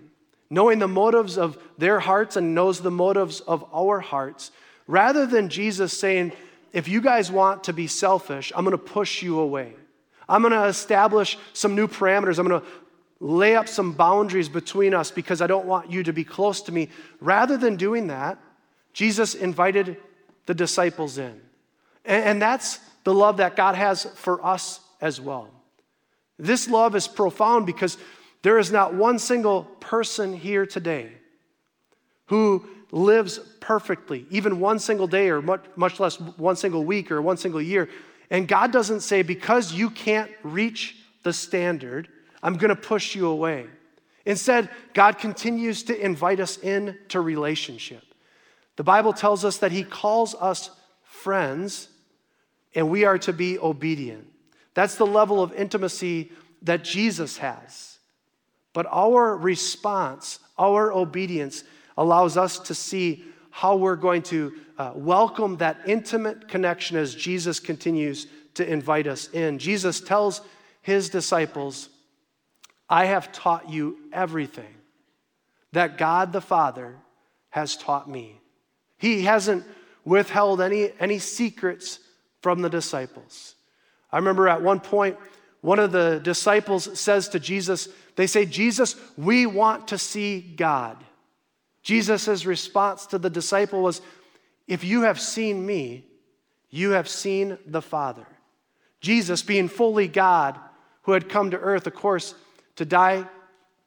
knowing 0.49 0.79
the 0.79 0.87
motives 0.87 1.37
of 1.37 1.57
their 1.77 1.99
hearts 1.99 2.35
and 2.35 2.55
knows 2.55 2.79
the 2.79 2.91
motives 2.91 3.41
of 3.41 3.65
our 3.73 3.99
hearts, 3.99 4.51
rather 4.87 5.25
than 5.25 5.49
Jesus 5.49 5.97
saying, 5.97 6.31
if 6.73 6.87
you 6.87 7.01
guys 7.01 7.31
want 7.31 7.65
to 7.65 7.73
be 7.73 7.87
selfish, 7.87 8.51
I'm 8.55 8.63
going 8.63 8.71
to 8.71 8.77
push 8.77 9.21
you 9.21 9.39
away. 9.39 9.73
I'm 10.29 10.41
going 10.41 10.53
to 10.53 10.65
establish 10.65 11.37
some 11.53 11.75
new 11.75 11.87
parameters. 11.87 12.39
I'm 12.39 12.47
going 12.47 12.61
to 12.61 12.67
lay 13.19 13.55
up 13.55 13.67
some 13.67 13.93
boundaries 13.93 14.49
between 14.49 14.93
us 14.93 15.09
because 15.09 15.41
I 15.41 15.47
don't 15.47 15.65
want 15.65 15.91
you 15.91 16.03
to 16.03 16.13
be 16.13 16.23
close 16.23 16.61
to 16.63 16.71
me. 16.71 16.89
Rather 17.19 17.57
than 17.57 17.75
doing 17.75 18.07
that, 18.07 18.37
Jesus 18.93 19.35
invited 19.35 19.97
the 20.45 20.53
disciples 20.53 21.17
in. 21.17 21.41
And, 22.05 22.41
that's 22.41 22.79
the 23.03 23.13
love 23.13 23.37
that 23.37 23.55
God 23.55 23.75
has 23.75 24.05
for 24.15 24.43
us 24.45 24.79
as 25.01 25.19
well. 25.19 25.49
This 26.39 26.69
love 26.69 26.95
is 26.95 27.07
profound 27.07 27.65
because 27.65 27.97
there 28.43 28.57
is 28.59 28.71
not 28.71 28.93
one 28.93 29.19
single 29.19 29.63
person 29.79 30.33
here 30.33 30.65
today 30.65 31.11
who 32.27 32.65
lives 32.91 33.39
perfectly, 33.59 34.25
even 34.29 34.59
one 34.59 34.79
single 34.79 35.07
day 35.07 35.29
or 35.29 35.41
much, 35.41 35.65
much 35.75 35.99
less 35.99 36.19
one 36.19 36.55
single 36.55 36.83
week 36.83 37.11
or 37.11 37.21
one 37.21 37.37
single 37.37 37.61
year. 37.61 37.89
And 38.29 38.47
God 38.47 38.71
doesn't 38.71 39.01
say, 39.01 39.21
because 39.21 39.73
you 39.73 39.89
can't 39.89 40.31
reach 40.43 40.95
the 41.23 41.33
standard, 41.33 42.07
I'm 42.41 42.55
going 42.55 42.69
to 42.69 42.75
push 42.75 43.15
you 43.15 43.27
away. 43.27 43.67
Instead, 44.25 44.69
God 44.93 45.17
continues 45.17 45.83
to 45.83 46.05
invite 46.05 46.39
us 46.39 46.57
into 46.57 47.21
relationship. 47.21 48.03
The 48.75 48.83
Bible 48.83 49.13
tells 49.13 49.43
us 49.43 49.57
that 49.57 49.71
He 49.71 49.83
calls 49.83 50.35
us 50.35 50.69
friends 51.03 51.89
and 52.75 52.89
we 52.89 53.05
are 53.05 53.17
to 53.19 53.33
be 53.33 53.57
obedient. 53.57 54.27
That's 54.73 54.95
the 54.95 55.05
level 55.05 55.41
of 55.41 55.53
intimacy 55.53 56.31
that 56.61 56.83
Jesus 56.83 57.37
has. 57.37 57.97
But 58.73 58.85
our 58.91 59.35
response, 59.35 60.39
our 60.57 60.91
obedience, 60.93 61.63
allows 61.97 62.37
us 62.37 62.59
to 62.59 62.75
see 62.75 63.23
how 63.49 63.75
we're 63.75 63.95
going 63.95 64.21
to 64.21 64.53
uh, 64.77 64.91
welcome 64.93 65.57
that 65.57 65.79
intimate 65.87 66.47
connection 66.47 66.95
as 66.97 67.15
Jesus 67.15 67.59
continues 67.59 68.27
to 68.53 68.71
invite 68.71 69.07
us 69.07 69.29
in. 69.29 69.57
Jesus 69.57 69.99
tells 69.99 70.41
his 70.81 71.09
disciples, 71.09 71.89
I 72.89 73.05
have 73.05 73.31
taught 73.31 73.69
you 73.69 73.97
everything 74.13 74.73
that 75.71 75.97
God 75.97 76.31
the 76.31 76.41
Father 76.41 76.95
has 77.49 77.75
taught 77.75 78.09
me. 78.09 78.39
He 78.97 79.23
hasn't 79.23 79.63
withheld 80.05 80.61
any, 80.61 80.91
any 80.99 81.19
secrets 81.19 81.99
from 82.41 82.61
the 82.61 82.69
disciples. 82.69 83.55
I 84.11 84.17
remember 84.17 84.47
at 84.47 84.61
one 84.61 84.79
point, 84.79 85.17
one 85.61 85.79
of 85.79 85.91
the 85.91 86.19
disciples 86.23 86.99
says 86.99 87.29
to 87.29 87.39
Jesus, 87.39 87.89
They 88.15 88.27
say, 88.27 88.45
Jesus, 88.45 88.95
we 89.17 89.45
want 89.45 89.89
to 89.89 89.97
see 89.97 90.39
God. 90.39 91.03
Jesus' 91.87 92.45
response 92.45 93.05
to 93.05 93.17
the 93.17 93.29
disciple 93.29 93.81
was, 93.81 94.01
If 94.67 94.83
you 94.83 95.03
have 95.03 95.21
seen 95.21 95.65
me, 95.65 96.03
you 96.69 96.91
have 96.91 97.07
seen 97.07 97.57
the 97.65 97.81
Father. 97.81 98.27
Jesus, 98.99 99.41
being 99.41 99.69
fully 99.69 100.09
God, 100.09 100.59
who 101.03 101.13
had 101.13 101.29
come 101.29 101.51
to 101.51 101.57
earth, 101.57 101.87
of 101.87 101.95
course, 101.95 102.35
to 102.75 102.83
die, 102.83 103.25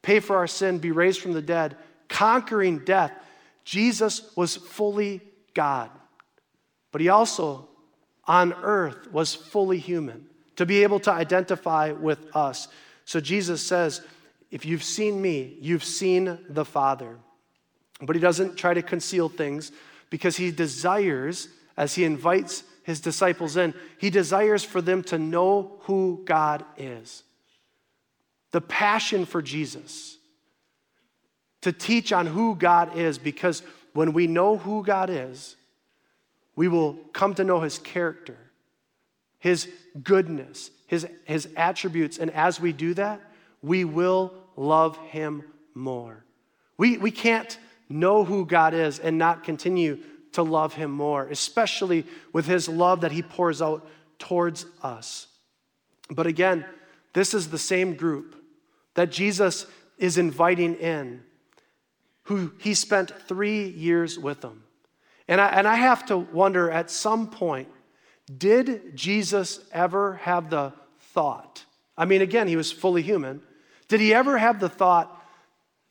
pay 0.01 0.19
for 0.19 0.39
our 0.39 0.47
sin, 0.47 0.79
be 0.79 0.93
raised 0.93 1.21
from 1.21 1.35
the 1.35 1.43
dead, 1.43 1.77
conquering 2.09 2.79
death, 2.87 3.13
Jesus 3.67 4.35
was 4.35 4.57
fully 4.57 5.21
God. 5.53 5.91
But 6.93 7.03
he 7.03 7.11
also, 7.11 7.69
on 8.25 8.55
earth, 8.63 9.13
was 9.13 9.35
fully 9.35 9.79
human 9.79 10.25
to 10.57 10.65
be 10.65 10.85
able 10.85 11.01
to 11.01 11.13
identify 11.13 11.93
with 11.93 12.35
us. 12.35 12.67
So 13.05 13.21
Jesus 13.21 13.61
says, 13.61 14.01
If 14.51 14.65
you've 14.65 14.85
seen 14.85 15.21
me, 15.21 15.59
you've 15.61 15.85
seen 15.85 16.39
the 16.49 16.65
Father. 16.65 17.19
But 18.01 18.17
he 18.17 18.21
doesn't 18.21 18.57
try 18.57 18.75
to 18.75 18.83
conceal 18.83 19.29
things 19.29 19.73
because 20.09 20.37
he 20.37 20.51
desires, 20.51 21.49
as 21.77 21.95
he 21.95 22.05
invites 22.05 22.65
his 22.83 23.01
disciples 23.01 23.57
in, 23.57 23.75
he 23.99 24.11
desires 24.11 24.65
for 24.65 24.81
them 24.81 25.03
to 25.05 25.19
know 25.19 25.79
who 25.83 26.23
God 26.25 26.65
is. 26.77 27.23
The 28.53 28.61
passion 28.61 29.27
for 29.27 29.43
Jesus, 29.43 30.17
to 31.61 31.73
teach 31.73 32.13
on 32.13 32.27
who 32.27 32.57
God 32.57 32.97
is, 32.97 33.19
because 33.19 33.63
when 33.93 34.13
we 34.13 34.27
know 34.27 34.57
who 34.57 34.83
God 34.83 35.11
is, 35.11 35.57
we 36.57 36.69
will 36.69 36.95
come 37.13 37.35
to 37.35 37.45
know 37.45 37.61
his 37.61 37.79
character, 37.79 38.37
his 39.39 39.69
goodness, 40.03 40.71
his, 40.87 41.07
his 41.25 41.49
attributes. 41.57 42.19
And 42.19 42.31
as 42.33 42.61
we 42.61 42.73
do 42.73 42.95
that, 42.95 43.21
we 43.63 43.85
will 43.85 44.33
love 44.57 44.97
him 44.99 45.45
more. 45.75 46.25
We, 46.77 46.99
we 46.99 47.11
can't 47.11 47.59
know 47.91 48.25
who 48.25 48.47
God 48.47 48.73
is 48.73 48.99
and 48.99 49.19
not 49.19 49.45
continue 49.45 49.99
to 50.33 50.43
love 50.43 50.75
Him 50.75 50.91
more, 50.91 51.27
especially 51.29 52.07
with 52.33 52.47
His 52.47 52.69
love 52.69 53.03
that 53.03 53.13
He 53.13 53.23
pours 53.23 53.61
out 53.61 53.87
towards 54.19 54.65
us. 54.83 55.27
But 56.09 56.27
again, 56.27 56.65
this 57.13 57.35
is 57.35 57.51
the 57.51 57.59
same 57.59 57.95
group 57.95 58.37
that 58.95 59.11
Jesus 59.11 59.67
is 59.99 60.17
inviting 60.17 60.77
in, 60.77 61.23
who 62.25 62.53
He 62.59 62.75
spent 62.75 63.13
three 63.27 63.69
years 63.69 64.19
with 64.19 64.41
them. 64.41 64.63
And 65.27 65.41
I, 65.41 65.49
and 65.49 65.67
I 65.69 65.77
have 65.77 66.07
to 66.07 66.17
wonder 66.17 66.71
at 66.71 66.91
some 66.91 67.29
point, 67.29 67.69
did 68.39 68.97
Jesus 68.97 69.61
ever 69.73 70.15
have 70.15 70.51
the 70.51 70.73
thought? 71.13 71.65
I 71.97 72.05
mean, 72.05 72.23
again, 72.23 72.49
he 72.49 72.57
was 72.57 72.73
fully 72.73 73.03
human. 73.03 73.43
Did 73.89 74.01
he 74.01 74.15
ever 74.15 74.39
have 74.39 74.61
the 74.61 74.69
thought, 74.69 75.17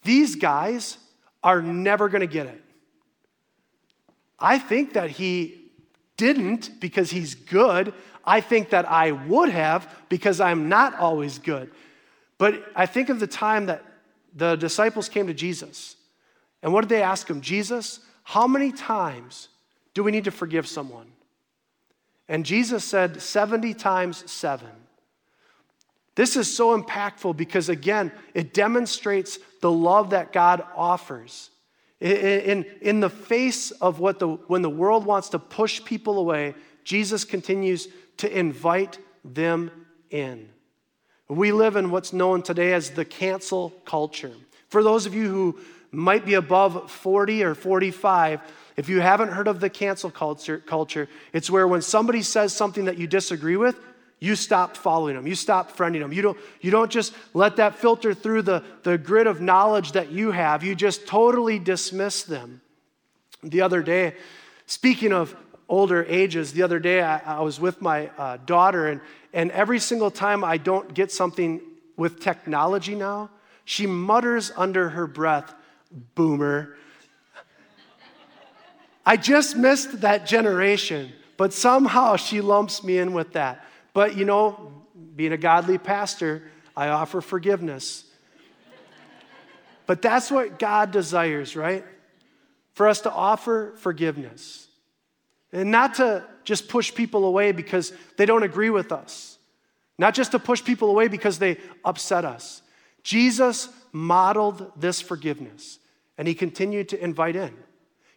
these 0.04 0.36
guys 0.36 0.98
are 1.44 1.62
never 1.62 2.10
going 2.10 2.22
to 2.22 2.28
get 2.28 2.48
it. 2.48 2.62
I 4.40 4.58
think 4.60 4.94
that 4.94 5.10
he 5.10 5.72
didn't 6.18 6.80
because 6.80 7.12
he's 7.12 7.36
good. 7.36 7.94
I 8.26 8.42
think 8.42 8.70
that 8.70 8.90
I 8.90 9.12
would 9.12 9.50
have 9.50 9.94
because 10.10 10.40
I'm 10.40 10.70
not 10.70 10.96
always 10.96 11.40
good. 11.40 11.72
But 12.38 12.64
I 12.76 12.86
think 12.86 13.10
of 13.10 13.20
the 13.20 13.28
time 13.28 13.68
that 13.68 13.84
the 14.36 14.56
disciples 14.56 15.10
came 15.10 15.28
to 15.28 15.34
Jesus. 15.34 15.96
And 16.62 16.74
what 16.74 16.82
did 16.82 16.90
they 16.90 17.02
ask 17.02 17.30
him? 17.30 17.42
Jesus, 17.42 18.00
how 18.24 18.48
many 18.48 18.72
times 18.72 19.50
do 19.94 20.04
we 20.04 20.12
need 20.12 20.26
to 20.26 20.32
forgive 20.32 20.68
someone? 20.68 21.08
And 22.28 22.46
Jesus 22.46 22.84
said 22.84 23.22
70 23.22 23.74
times 23.74 24.30
7. 24.30 24.68
This 26.16 26.36
is 26.36 26.54
so 26.54 26.80
impactful 26.80 27.38
because, 27.38 27.70
again, 27.70 28.12
it 28.34 28.54
demonstrates 28.54 29.40
the 29.62 29.72
love 29.72 30.10
that 30.12 30.34
God 30.34 30.64
offers. 30.76 31.50
In, 32.02 32.66
in, 32.82 33.00
the 33.02 33.10
face 33.10 33.72
of 33.72 34.00
what 34.00 34.20
the, 34.20 34.28
when 34.28 34.62
the 34.62 34.70
world 34.70 35.06
wants 35.06 35.30
to 35.30 35.40
push 35.40 35.84
people 35.84 36.18
away, 36.18 36.56
Jesus 36.86 37.26
continues 37.26 37.90
to 38.18 38.38
invite 38.38 39.00
them 39.26 39.70
in. 40.10 40.50
We 41.28 41.52
live 41.52 41.76
in 41.76 41.92
what's 41.92 42.14
known 42.14 42.42
today 42.42 42.74
as 42.74 42.92
the 42.92 43.06
cancel 43.06 43.72
culture. 43.86 44.32
For 44.70 44.82
those 44.82 45.06
of 45.06 45.14
you 45.14 45.30
who 45.30 45.60
might 45.92 46.26
be 46.26 46.36
above 46.36 46.90
40 46.90 47.44
or 47.44 47.54
45, 47.54 48.42
if 48.78 48.88
you 48.88 49.02
haven't 49.02 49.30
heard 49.30 49.48
of 49.48 49.60
the 49.60 49.70
cancel 49.70 50.10
culture, 50.10 50.60
culture, 50.60 51.10
it's 51.34 51.50
where 51.50 51.68
when 51.68 51.82
somebody 51.82 52.22
says 52.22 52.54
something 52.54 52.86
that 52.86 52.98
you 52.98 53.08
disagree 53.08 53.58
with, 53.58 53.78
you 54.20 54.36
stop 54.36 54.76
following 54.76 55.16
them. 55.16 55.26
You 55.26 55.36
stop 55.36 55.76
friending 55.76 56.02
them. 56.02 56.12
You 56.12 56.22
don't, 56.22 56.38
you 56.60 56.72
don't 56.72 56.92
just 56.92 57.14
let 57.34 57.56
that 57.56 57.76
filter 57.76 58.14
through 58.14 58.42
the, 58.42 58.64
the 58.84 58.98
grid 58.98 59.28
of 59.28 59.40
knowledge 59.40 59.94
that 59.94 60.12
you 60.12 60.32
have. 60.32 60.64
You 60.64 60.76
just 60.76 61.08
totally 61.08 61.58
dismiss 61.58 62.24
them. 62.24 62.62
The 63.44 63.62
other 63.62 63.82
day, 63.82 64.16
speaking 64.66 65.14
of 65.14 65.36
older 65.70 66.04
ages, 66.04 66.52
the 66.52 66.64
other 66.64 66.80
day 66.80 67.02
I, 67.02 67.38
I 67.38 67.40
was 67.42 67.60
with 67.60 67.82
my 67.82 68.10
uh, 68.18 68.38
daughter, 68.46 68.88
and, 68.88 69.00
and 69.34 69.52
every 69.52 69.80
single 69.80 70.12
time 70.12 70.44
I 70.44 70.58
don't 70.58 70.94
get 70.94 71.12
something 71.12 71.62
with 71.96 72.20
technology 72.20 72.96
now, 72.96 73.30
she 73.64 73.88
mutters 73.88 74.52
under 74.58 74.90
her 74.90 75.08
breath, 75.08 75.54
Boomer. 76.16 76.76
I 79.06 79.16
just 79.16 79.56
missed 79.56 80.02
that 80.02 80.26
generation, 80.26 81.14
but 81.38 81.54
somehow 81.54 82.16
she 82.16 82.42
lumps 82.42 82.84
me 82.84 82.98
in 82.98 83.14
with 83.14 83.34
that. 83.34 83.64
But 83.94 84.16
you 84.16 84.26
know, 84.26 84.74
being 85.16 85.34
a 85.34 85.38
godly 85.38 85.78
pastor, 85.78 86.44
I 86.76 86.90
offer 86.90 87.22
forgiveness. 87.22 88.06
But 89.86 90.02
that's 90.02 90.30
what 90.30 90.60
God 90.60 90.92
desires, 90.92 91.56
right? 91.56 91.84
For 92.74 92.88
us 92.88 93.02
to 93.02 93.12
offer 93.12 93.74
forgiveness. 93.78 94.68
And 95.52 95.72
not 95.72 95.96
to 95.96 96.24
just 96.44 96.70
push 96.70 96.94
people 96.94 97.26
away 97.26 97.52
because 97.52 97.92
they 98.18 98.26
don't 98.26 98.44
agree 98.44 98.70
with 98.70 98.92
us. 98.92 99.38
Not 99.98 100.14
just 100.14 100.32
to 100.32 100.40
push 100.40 100.64
people 100.64 100.90
away 100.90 101.08
because 101.08 101.40
they 101.40 101.58
upset 101.84 102.24
us. 102.24 102.62
Jesus 103.04 103.70
modeled 103.92 104.72
this 104.76 105.02
forgiveness 105.02 105.80
and 106.18 106.28
he 106.28 106.36
continued 106.36 106.90
to 106.90 107.04
invite 107.04 107.36
in. 107.36 107.54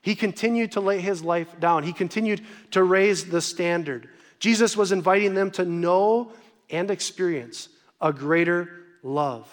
He 0.03 0.15
continued 0.15 0.73
to 0.73 0.81
lay 0.81 1.01
his 1.01 1.23
life 1.23 1.59
down. 1.61 1.85
He 1.85 1.93
continued 1.93 2.43
to 2.73 2.83
raise 2.83 3.27
the 3.27 3.41
standard. 3.41 4.09
Jesus 4.43 4.77
was 4.77 4.91
inviting 4.91 5.35
them 5.35 5.53
to 5.53 5.65
know 5.65 6.33
and 6.69 6.91
experience 6.91 7.69
a 8.01 8.13
greater 8.13 8.69
love. 9.05 9.47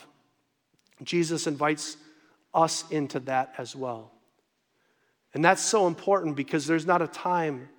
Jesus 1.03 1.45
invites 1.45 1.95
us 2.55 2.89
into 2.89 3.19
that 3.19 3.53
as 3.59 3.75
well. 3.75 4.11
And 5.35 5.45
that's 5.45 5.61
so 5.61 5.85
important 5.85 6.35
because 6.35 6.65
there's 6.65 6.87
not 6.87 7.03
a 7.03 7.07
time, 7.07 7.69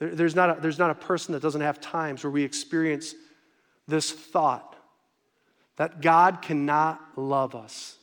there, 0.00 0.16
there's, 0.16 0.34
not 0.34 0.58
a, 0.58 0.60
there's 0.60 0.80
not 0.80 0.90
a 0.90 0.96
person 0.96 1.32
that 1.34 1.42
doesn't 1.42 1.60
have 1.60 1.80
times 1.80 2.24
where 2.24 2.32
we 2.32 2.42
experience 2.42 3.14
this 3.86 4.10
thought 4.10 4.74
that 5.76 6.00
God 6.00 6.42
cannot 6.42 7.00
love 7.14 7.54
us. 7.54 7.98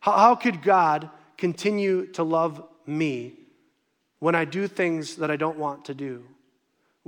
How, 0.00 0.10
how 0.10 0.34
could 0.34 0.60
God 0.60 1.08
continue 1.38 2.06
to 2.14 2.24
love 2.24 2.64
me 2.84 3.34
when 4.18 4.34
I 4.34 4.44
do 4.44 4.66
things 4.66 5.14
that 5.18 5.30
I 5.30 5.36
don't 5.36 5.56
want 5.56 5.84
to 5.84 5.94
do? 5.94 6.24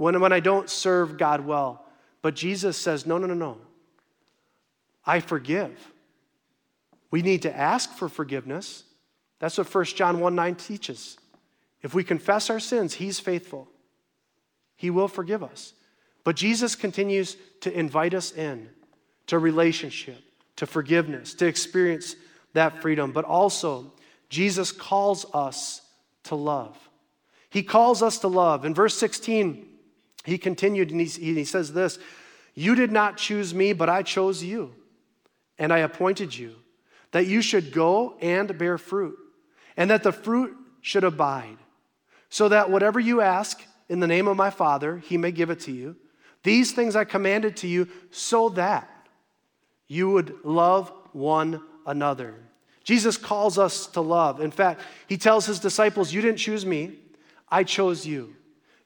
When, 0.02 0.18
when 0.18 0.32
I 0.32 0.40
don't 0.40 0.68
serve 0.68 1.16
God 1.16 1.46
well? 1.46 1.86
But 2.22 2.34
Jesus 2.34 2.76
says, 2.76 3.06
no, 3.06 3.18
no, 3.18 3.28
no, 3.28 3.34
no. 3.34 3.58
I 5.06 5.20
forgive. 5.20 5.92
We 7.12 7.22
need 7.22 7.42
to 7.42 7.56
ask 7.56 7.88
for 7.92 8.08
forgiveness. 8.08 8.82
That's 9.38 9.58
what 9.58 9.72
1 9.72 9.84
John 9.84 10.18
1 10.18 10.34
9 10.34 10.56
teaches. 10.56 11.18
If 11.82 11.94
we 11.94 12.02
confess 12.02 12.50
our 12.50 12.58
sins, 12.58 12.94
He's 12.94 13.20
faithful. 13.20 13.68
He 14.74 14.90
will 14.90 15.06
forgive 15.06 15.44
us. 15.44 15.72
But 16.24 16.34
Jesus 16.34 16.74
continues 16.74 17.36
to 17.60 17.72
invite 17.72 18.12
us 18.12 18.32
in 18.32 18.70
to 19.28 19.38
relationship, 19.38 20.20
to 20.56 20.66
forgiveness, 20.66 21.32
to 21.34 21.46
experience 21.46 22.16
that 22.54 22.82
freedom. 22.82 23.12
But 23.12 23.24
also, 23.24 23.92
Jesus 24.28 24.72
calls 24.72 25.26
us 25.32 25.80
to 26.24 26.34
love. 26.34 26.76
He 27.50 27.62
calls 27.62 28.02
us 28.02 28.18
to 28.18 28.26
love. 28.26 28.64
In 28.64 28.74
verse 28.74 28.98
16, 28.98 29.68
he 30.24 30.38
continued 30.38 30.90
and 30.90 31.00
he, 31.00 31.06
he 31.06 31.44
says 31.44 31.72
this 31.72 31.98
You 32.54 32.74
did 32.74 32.92
not 32.92 33.16
choose 33.16 33.54
me, 33.54 33.72
but 33.72 33.88
I 33.88 34.02
chose 34.02 34.42
you, 34.42 34.74
and 35.58 35.72
I 35.72 35.78
appointed 35.78 36.36
you, 36.36 36.56
that 37.10 37.26
you 37.26 37.42
should 37.42 37.72
go 37.72 38.16
and 38.20 38.56
bear 38.56 38.78
fruit, 38.78 39.16
and 39.76 39.90
that 39.90 40.02
the 40.02 40.12
fruit 40.12 40.56
should 40.80 41.04
abide, 41.04 41.58
so 42.28 42.48
that 42.48 42.70
whatever 42.70 43.00
you 43.00 43.20
ask 43.20 43.62
in 43.88 44.00
the 44.00 44.06
name 44.06 44.28
of 44.28 44.36
my 44.36 44.50
Father, 44.50 44.98
he 44.98 45.16
may 45.16 45.32
give 45.32 45.50
it 45.50 45.60
to 45.60 45.72
you. 45.72 45.96
These 46.44 46.72
things 46.72 46.96
I 46.96 47.04
commanded 47.04 47.56
to 47.58 47.68
you, 47.68 47.88
so 48.10 48.48
that 48.50 48.88
you 49.86 50.10
would 50.10 50.44
love 50.44 50.92
one 51.12 51.62
another. 51.86 52.34
Jesus 52.84 53.16
calls 53.16 53.58
us 53.58 53.86
to 53.88 54.00
love. 54.00 54.40
In 54.40 54.50
fact, 54.50 54.80
he 55.06 55.16
tells 55.16 55.46
his 55.46 55.60
disciples, 55.60 56.12
You 56.12 56.20
didn't 56.20 56.38
choose 56.38 56.66
me, 56.66 56.98
I 57.48 57.64
chose 57.64 58.06
you. 58.06 58.34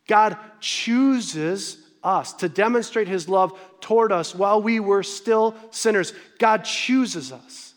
God 0.06 0.36
chooses 0.60 1.78
us 2.02 2.32
to 2.34 2.48
demonstrate 2.48 3.08
his 3.08 3.28
love 3.28 3.58
toward 3.80 4.12
us 4.12 4.34
while 4.34 4.62
we 4.62 4.78
were 4.78 5.02
still 5.02 5.54
sinners. 5.70 6.12
God 6.38 6.64
chooses 6.64 7.32
us 7.32 7.74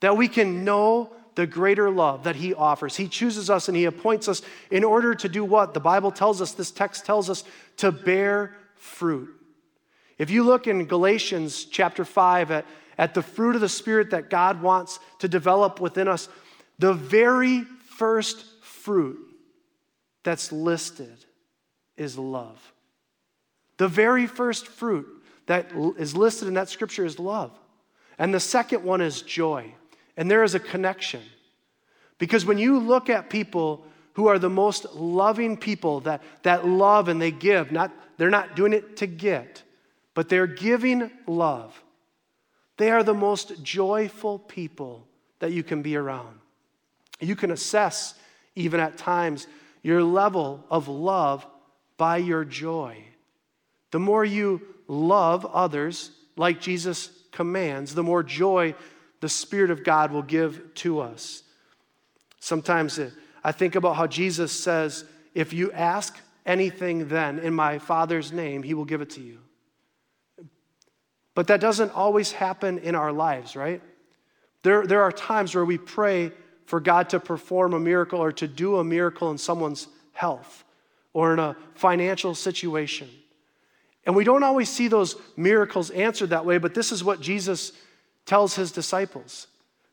that 0.00 0.16
we 0.16 0.28
can 0.28 0.64
know 0.64 1.12
the 1.34 1.46
greater 1.46 1.90
love 1.90 2.24
that 2.24 2.36
he 2.36 2.54
offers. 2.54 2.96
He 2.96 3.06
chooses 3.06 3.50
us 3.50 3.68
and 3.68 3.76
he 3.76 3.84
appoints 3.84 4.28
us 4.28 4.42
in 4.70 4.82
order 4.82 5.14
to 5.14 5.28
do 5.28 5.44
what? 5.44 5.74
The 5.74 5.80
Bible 5.80 6.10
tells 6.10 6.40
us, 6.42 6.52
this 6.52 6.70
text 6.70 7.04
tells 7.04 7.30
us, 7.30 7.44
to 7.78 7.92
bear 7.92 8.56
fruit. 8.74 9.28
If 10.18 10.30
you 10.30 10.42
look 10.42 10.66
in 10.66 10.86
Galatians 10.86 11.64
chapter 11.64 12.04
5 12.04 12.50
at, 12.50 12.66
at 12.98 13.14
the 13.14 13.22
fruit 13.22 13.54
of 13.54 13.60
the 13.60 13.68
Spirit 13.68 14.10
that 14.10 14.28
God 14.28 14.60
wants 14.60 14.98
to 15.20 15.28
develop 15.28 15.80
within 15.80 16.08
us, 16.08 16.28
the 16.78 16.92
very 16.92 17.62
first 17.62 18.44
fruit 18.62 19.18
that's 20.22 20.50
listed 20.52 21.24
is 22.00 22.16
love. 22.18 22.72
The 23.76 23.86
very 23.86 24.26
first 24.26 24.66
fruit 24.66 25.06
that 25.46 25.70
is 25.98 26.16
listed 26.16 26.48
in 26.48 26.54
that 26.54 26.70
scripture 26.70 27.04
is 27.04 27.18
love. 27.18 27.52
And 28.18 28.32
the 28.32 28.40
second 28.40 28.82
one 28.82 29.00
is 29.00 29.22
joy. 29.22 29.72
And 30.16 30.30
there 30.30 30.42
is 30.42 30.54
a 30.54 30.60
connection. 30.60 31.22
Because 32.18 32.46
when 32.46 32.58
you 32.58 32.78
look 32.78 33.10
at 33.10 33.30
people 33.30 33.84
who 34.14 34.28
are 34.28 34.38
the 34.38 34.50
most 34.50 34.94
loving 34.94 35.56
people 35.56 36.00
that, 36.00 36.22
that 36.42 36.66
love 36.66 37.08
and 37.08 37.20
they 37.20 37.30
give, 37.30 37.70
not, 37.70 37.92
they're 38.16 38.30
not 38.30 38.56
doing 38.56 38.72
it 38.72 38.96
to 38.98 39.06
get, 39.06 39.62
but 40.14 40.28
they're 40.28 40.46
giving 40.46 41.10
love. 41.26 41.82
They 42.78 42.90
are 42.90 43.02
the 43.02 43.14
most 43.14 43.62
joyful 43.62 44.38
people 44.38 45.06
that 45.38 45.52
you 45.52 45.62
can 45.62 45.82
be 45.82 45.96
around. 45.96 46.38
You 47.20 47.36
can 47.36 47.50
assess, 47.50 48.14
even 48.54 48.80
at 48.80 48.96
times, 48.96 49.46
your 49.82 50.02
level 50.02 50.64
of 50.70 50.88
love 50.88 51.46
by 52.00 52.16
your 52.16 52.46
joy. 52.46 52.96
The 53.90 53.98
more 53.98 54.24
you 54.24 54.62
love 54.88 55.44
others, 55.44 56.12
like 56.34 56.58
Jesus 56.58 57.10
commands, 57.30 57.94
the 57.94 58.02
more 58.02 58.22
joy 58.22 58.74
the 59.20 59.28
Spirit 59.28 59.70
of 59.70 59.84
God 59.84 60.10
will 60.10 60.22
give 60.22 60.72
to 60.76 61.00
us. 61.00 61.42
Sometimes 62.38 62.98
I 63.44 63.52
think 63.52 63.74
about 63.74 63.96
how 63.96 64.06
Jesus 64.06 64.50
says, 64.50 65.04
If 65.34 65.52
you 65.52 65.72
ask 65.72 66.18
anything 66.46 67.08
then 67.08 67.38
in 67.38 67.52
my 67.52 67.78
Father's 67.78 68.32
name, 68.32 68.62
he 68.62 68.72
will 68.72 68.86
give 68.86 69.02
it 69.02 69.10
to 69.10 69.20
you. 69.20 69.40
But 71.34 71.48
that 71.48 71.60
doesn't 71.60 71.94
always 71.94 72.32
happen 72.32 72.78
in 72.78 72.94
our 72.94 73.12
lives, 73.12 73.56
right? 73.56 73.82
There, 74.62 74.86
there 74.86 75.02
are 75.02 75.12
times 75.12 75.54
where 75.54 75.66
we 75.66 75.76
pray 75.76 76.32
for 76.64 76.80
God 76.80 77.10
to 77.10 77.20
perform 77.20 77.74
a 77.74 77.78
miracle 77.78 78.20
or 78.20 78.32
to 78.32 78.48
do 78.48 78.78
a 78.78 78.84
miracle 78.84 79.30
in 79.30 79.36
someone's 79.36 79.86
health 80.14 80.64
or 81.12 81.32
in 81.32 81.38
a 81.38 81.56
financial 81.74 82.34
situation. 82.34 83.08
And 84.06 84.16
we 84.16 84.24
don't 84.24 84.42
always 84.42 84.68
see 84.68 84.88
those 84.88 85.16
miracles 85.36 85.90
answered 85.90 86.30
that 86.30 86.46
way, 86.46 86.58
but 86.58 86.74
this 86.74 86.92
is 86.92 87.04
what 87.04 87.20
Jesus 87.20 87.72
tells 88.26 88.54
his 88.54 88.72
disciples. 88.72 89.46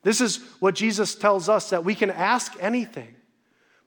This 0.03 0.21
is 0.21 0.37
what 0.59 0.75
Jesus 0.75 1.15
tells 1.15 1.49
us 1.49 1.71
that 1.71 1.83
we 1.83 1.95
can 1.95 2.09
ask 2.09 2.53
anything. 2.59 3.15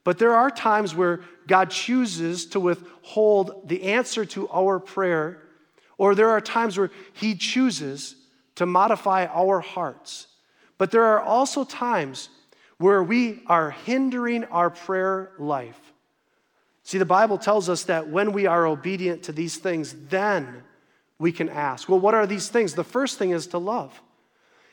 But 0.05 0.19
there 0.19 0.35
are 0.35 0.51
times 0.51 0.95
where 0.95 1.21
God 1.47 1.71
chooses 1.71 2.47
to 2.47 2.61
withhold 2.61 3.69
the 3.69 3.85
answer 3.85 4.25
to 4.27 4.49
our 4.49 4.81
prayer, 4.81 5.43
or 5.99 6.15
there 6.15 6.31
are 6.31 6.41
times 6.41 6.79
where 6.79 6.91
He 7.13 7.35
chooses 7.35 8.17
to 8.57 8.67
modify 8.67 9.27
our 9.27 9.61
hearts. 9.61 10.27
But 10.79 10.91
there 10.91 11.05
are 11.05 11.21
also 11.21 11.65
times 11.65 12.31
where 12.79 13.03
we 13.03 13.43
are 13.47 13.71
hindering 13.71 14.45
our 14.45 14.71
prayer 14.71 15.33
life. 15.39 15.90
See, 16.91 16.99
the 16.99 17.05
Bible 17.05 17.39
tells 17.39 17.69
us 17.69 17.85
that 17.85 18.09
when 18.09 18.33
we 18.33 18.47
are 18.47 18.67
obedient 18.67 19.23
to 19.23 19.33
these 19.33 19.59
things, 19.59 19.95
then 20.09 20.65
we 21.21 21.31
can 21.31 21.49
ask. 21.49 21.89
Well, 21.89 22.01
what 22.01 22.15
are 22.15 22.27
these 22.27 22.49
things? 22.49 22.75
The 22.75 22.83
first 22.83 23.17
thing 23.17 23.31
is 23.31 23.47
to 23.47 23.59
love. 23.59 24.03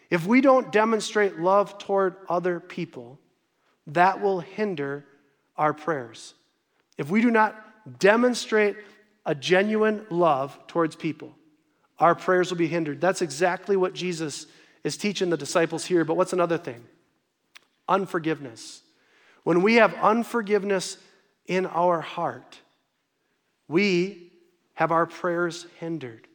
If 0.10 0.26
we 0.26 0.42
don't 0.42 0.72
demonstrate 0.72 1.38
love 1.38 1.78
toward 1.78 2.16
other 2.28 2.60
people, 2.60 3.20
that 3.86 4.20
will 4.20 4.40
hinder 4.40 5.06
our 5.58 5.76
prayers. 5.76 6.34
If 6.98 7.12
we 7.12 7.22
do 7.22 7.30
not 7.30 8.00
demonstrate 8.00 8.78
a 9.24 9.36
genuine 9.36 10.04
love 10.10 10.58
towards 10.66 10.96
people, 10.96 11.36
our 12.00 12.16
prayers 12.16 12.50
will 12.50 12.58
be 12.58 12.66
hindered. 12.66 13.00
That's 13.00 13.22
exactly 13.22 13.78
what 13.78 13.94
Jesus 13.94 14.48
is 14.84 14.98
teaching 14.98 15.30
the 15.30 15.38
disciples 15.38 15.86
here. 15.86 16.04
But 16.04 16.18
what's 16.18 16.34
another 16.34 16.58
thing? 16.58 16.84
Unforgiveness. 17.88 18.82
When 19.44 19.62
we 19.62 19.76
have 19.76 19.94
unforgiveness 19.94 20.98
in 21.48 21.66
our 21.66 22.02
heart, 22.02 22.60
we 23.68 24.32
have 24.74 24.92
our 24.92 25.06
prayers 25.06 25.66
hindered. 25.80 26.28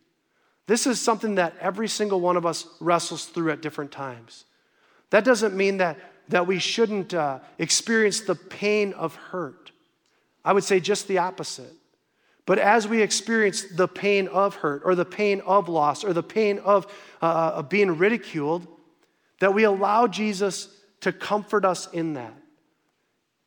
This 0.67 0.87
is 0.87 1.01
something 1.01 1.37
that 1.37 1.55
every 1.61 1.89
single 1.89 2.21
one 2.21 2.37
of 2.37 2.47
us 2.47 2.67
wrestles 2.81 3.27
through 3.27 3.51
at 3.51 3.63
different 3.63 3.93
times. 3.93 4.45
That 5.11 5.25
doesn't 5.25 5.55
mean 5.55 5.79
that, 5.79 5.99
that 6.29 6.47
we 6.47 6.59
shouldn't 6.59 7.15
uh, 7.15 7.41
experience 7.59 8.21
the 8.21 8.35
pain 8.35 8.93
of 8.95 9.15
hurt. 9.15 9.73
I 10.45 10.53
would 10.53 10.65
say 10.65 10.81
just 10.81 11.09
the 11.09 11.19
opposite. 11.19 11.73
But 12.47 12.59
as 12.59 12.89
we 12.89 13.03
experience 13.03 13.63
the 13.63 13.87
pain 13.87 14.27
of 14.29 14.57
hurt, 14.57 14.83
or 14.85 14.95
the 14.95 15.05
pain 15.05 15.41
of 15.43 15.69
loss, 15.69 16.03
or 16.03 16.13
the 16.13 16.23
pain 16.23 16.59
of, 16.59 16.87
uh, 17.21 17.27
uh 17.27 17.53
of 17.57 17.69
being 17.69 17.99
ridiculed, 17.99 18.67
that 19.39 19.55
we 19.55 19.65
allow 19.65 20.07
Jesus 20.07 20.69
to 21.01 21.13
comfort 21.13 21.65
us 21.65 21.89
in 21.93 22.15
that. 22.15 22.35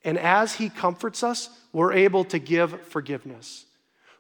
And 0.06 0.20
as 0.20 0.54
he 0.54 0.70
comforts 0.70 1.24
us, 1.24 1.50
we're 1.74 1.92
able 1.92 2.24
to 2.26 2.40
give 2.40 2.80
forgiveness. 2.84 3.66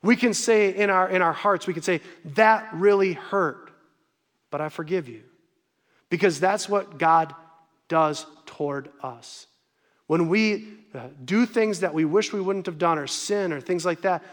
We 0.01 0.15
can 0.15 0.33
say 0.33 0.75
in 0.75 0.89
our, 0.89 1.07
in 1.07 1.21
our 1.21 1.31
hearts, 1.31 1.67
we 1.67 1.73
can 1.73 1.83
say, 1.83 2.01
that 2.33 2.67
really 2.73 3.13
hurt, 3.13 3.69
but 4.49 4.61
I 4.61 4.69
forgive 4.69 5.07
you. 5.07 5.21
Because 6.09 6.39
that's 6.39 6.67
what 6.67 6.97
God 6.97 7.33
does 7.87 8.25
toward 8.45 8.89
us. 9.01 9.47
When 10.07 10.27
we 10.27 10.67
uh, 10.93 11.07
do 11.23 11.45
things 11.45 11.79
that 11.79 11.93
we 11.93 12.05
wish 12.05 12.33
we 12.33 12.41
wouldn't 12.41 12.65
have 12.65 12.77
done, 12.77 12.97
or 12.97 13.07
sin, 13.07 13.53
or 13.53 13.61
things 13.61 13.85
like 13.85 14.01
that, 14.01 14.23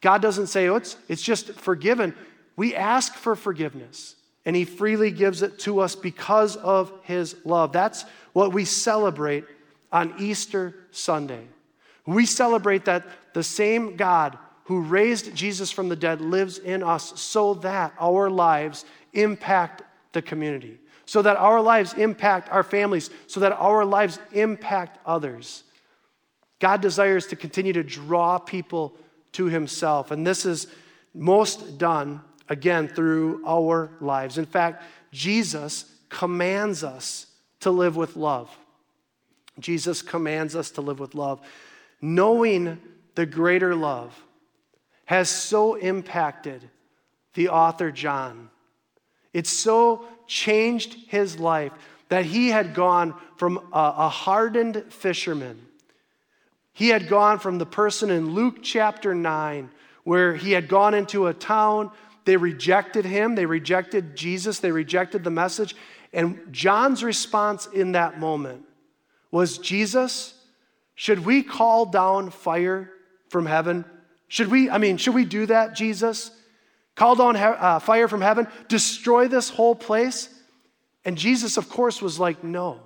God 0.00 0.22
doesn't 0.22 0.46
say, 0.46 0.68
oh, 0.68 0.76
it's, 0.76 0.96
it's 1.08 1.22
just 1.22 1.52
forgiven. 1.52 2.14
We 2.56 2.74
ask 2.74 3.14
for 3.14 3.36
forgiveness, 3.36 4.16
and 4.44 4.56
He 4.56 4.64
freely 4.64 5.10
gives 5.10 5.42
it 5.42 5.58
to 5.60 5.80
us 5.80 5.94
because 5.94 6.56
of 6.56 6.92
His 7.02 7.36
love. 7.44 7.72
That's 7.72 8.04
what 8.32 8.52
we 8.52 8.64
celebrate 8.64 9.44
on 9.92 10.14
Easter 10.18 10.74
Sunday. 10.90 11.46
We 12.06 12.26
celebrate 12.26 12.84
that 12.86 13.06
the 13.34 13.42
same 13.42 13.96
God 13.96 14.38
who 14.64 14.80
raised 14.80 15.34
Jesus 15.34 15.70
from 15.70 15.88
the 15.88 15.96
dead 15.96 16.20
lives 16.20 16.58
in 16.58 16.82
us 16.82 17.20
so 17.20 17.54
that 17.54 17.92
our 17.98 18.30
lives 18.30 18.84
impact 19.12 19.82
the 20.12 20.22
community, 20.22 20.78
so 21.06 21.22
that 21.22 21.36
our 21.36 21.60
lives 21.60 21.94
impact 21.94 22.48
our 22.50 22.62
families, 22.62 23.10
so 23.26 23.40
that 23.40 23.52
our 23.52 23.84
lives 23.84 24.18
impact 24.32 24.98
others. 25.04 25.64
God 26.60 26.80
desires 26.80 27.26
to 27.28 27.36
continue 27.36 27.72
to 27.72 27.82
draw 27.82 28.38
people 28.38 28.96
to 29.32 29.46
Himself, 29.46 30.10
and 30.10 30.26
this 30.26 30.44
is 30.46 30.66
most 31.14 31.78
done, 31.78 32.20
again, 32.48 32.88
through 32.88 33.42
our 33.46 33.90
lives. 34.00 34.38
In 34.38 34.46
fact, 34.46 34.84
Jesus 35.12 35.84
commands 36.08 36.84
us 36.84 37.26
to 37.60 37.70
live 37.70 37.96
with 37.96 38.16
love. 38.16 38.56
Jesus 39.60 40.02
commands 40.02 40.56
us 40.56 40.70
to 40.72 40.80
live 40.80 40.98
with 40.98 41.14
love. 41.14 41.40
Knowing 42.00 42.80
the 43.14 43.26
greater 43.26 43.74
love 43.74 44.18
has 45.04 45.28
so 45.28 45.74
impacted 45.74 46.70
the 47.34 47.48
author 47.48 47.90
John. 47.90 48.50
It 49.32 49.46
so 49.46 50.04
changed 50.26 50.96
his 51.08 51.38
life 51.38 51.72
that 52.08 52.24
he 52.24 52.48
had 52.48 52.74
gone 52.74 53.14
from 53.36 53.58
a, 53.72 53.94
a 53.98 54.08
hardened 54.08 54.84
fisherman. 54.88 55.66
He 56.72 56.88
had 56.88 57.08
gone 57.08 57.38
from 57.38 57.58
the 57.58 57.66
person 57.66 58.10
in 58.10 58.34
Luke 58.34 58.58
chapter 58.62 59.14
9 59.14 59.70
where 60.04 60.34
he 60.34 60.52
had 60.52 60.68
gone 60.68 60.94
into 60.94 61.26
a 61.26 61.34
town. 61.34 61.90
They 62.24 62.36
rejected 62.36 63.04
him, 63.04 63.34
they 63.34 63.46
rejected 63.46 64.16
Jesus, 64.16 64.60
they 64.60 64.72
rejected 64.72 65.24
the 65.24 65.30
message. 65.30 65.76
And 66.12 66.40
John's 66.50 67.04
response 67.04 67.66
in 67.66 67.92
that 67.92 68.18
moment 68.18 68.64
was 69.30 69.58
Jesus, 69.58 70.34
should 70.94 71.24
we 71.24 71.42
call 71.42 71.86
down 71.86 72.30
fire 72.30 72.90
from 73.28 73.46
heaven? 73.46 73.84
Should 74.28 74.48
we, 74.48 74.70
I 74.70 74.78
mean, 74.78 74.96
should 74.96 75.14
we 75.14 75.24
do 75.24 75.46
that, 75.46 75.74
Jesus? 75.74 76.30
Call 76.94 77.14
down 77.14 77.36
uh, 77.36 77.78
fire 77.78 78.08
from 78.08 78.20
heaven, 78.20 78.46
destroy 78.68 79.28
this 79.28 79.48
whole 79.48 79.74
place? 79.74 80.28
And 81.04 81.16
Jesus, 81.16 81.56
of 81.56 81.68
course, 81.68 82.02
was 82.02 82.18
like, 82.18 82.44
no. 82.44 82.80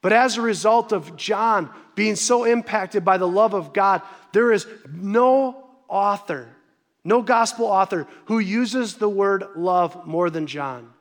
But 0.00 0.12
as 0.12 0.36
a 0.36 0.42
result 0.42 0.92
of 0.92 1.16
John 1.16 1.70
being 1.94 2.16
so 2.16 2.44
impacted 2.44 3.04
by 3.04 3.18
the 3.18 3.28
love 3.28 3.54
of 3.54 3.72
God, 3.72 4.02
there 4.32 4.52
is 4.52 4.66
no 4.92 5.68
author, 5.88 6.48
no 7.04 7.22
gospel 7.22 7.66
author 7.66 8.06
who 8.26 8.38
uses 8.38 8.94
the 8.94 9.08
word 9.08 9.44
love 9.56 10.06
more 10.06 10.30
than 10.30 10.46
John. 10.46 10.92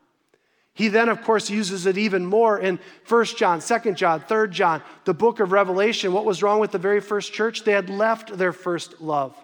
He 0.82 0.88
then, 0.88 1.10
of 1.10 1.22
course, 1.22 1.48
uses 1.48 1.86
it 1.86 2.00
even 2.00 2.26
more 2.26 2.58
in 2.58 2.80
1 3.08 3.26
John, 3.38 3.62
2 3.62 3.94
John, 3.94 4.20
3 4.20 4.50
John, 4.50 4.82
the 5.04 5.14
book 5.14 5.40
of 5.40 5.52
Revelation. 5.52 6.12
What 6.12 6.26
was 6.26 6.42
wrong 6.42 6.60
with 6.60 6.72
the 6.72 6.80
very 6.80 7.02
first 7.02 7.34
church? 7.34 7.64
They 7.64 7.74
had 7.74 7.88
left 7.88 8.36
their 8.36 8.52
first 8.52 9.00
love. 9.00 9.38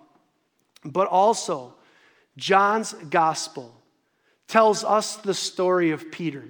But 0.84 1.08
also, 1.10 1.76
John's 2.38 2.94
gospel 2.94 3.72
tells 4.48 4.84
us 4.84 5.18
the 5.18 5.36
story 5.36 5.92
of 5.92 6.12
Peter. 6.12 6.44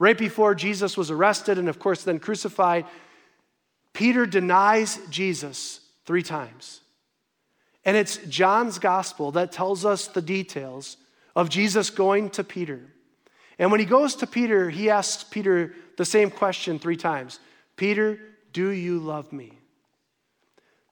Right 0.00 0.18
before 0.18 0.56
Jesus 0.56 0.96
was 0.96 1.12
arrested 1.12 1.56
and, 1.56 1.68
of 1.68 1.78
course, 1.78 2.02
then 2.02 2.18
crucified, 2.18 2.86
Peter 3.92 4.26
denies 4.26 4.98
Jesus 5.08 5.82
three 6.04 6.24
times. 6.24 6.80
And 7.84 7.96
it's 7.96 8.16
John's 8.26 8.80
gospel 8.80 9.30
that 9.30 9.52
tells 9.52 9.84
us 9.84 10.08
the 10.08 10.20
details 10.20 10.96
of 11.36 11.48
Jesus 11.48 11.90
going 11.90 12.30
to 12.30 12.42
Peter 12.42 12.90
and 13.60 13.70
when 13.70 13.78
he 13.78 13.86
goes 13.86 14.16
to 14.16 14.26
Peter, 14.26 14.70
he 14.70 14.88
asks 14.88 15.22
Peter 15.22 15.74
the 15.98 16.04
same 16.06 16.30
question 16.30 16.78
three 16.78 16.96
times 16.96 17.38
Peter, 17.76 18.18
do 18.52 18.70
you 18.70 18.98
love 18.98 19.32
me? 19.32 19.52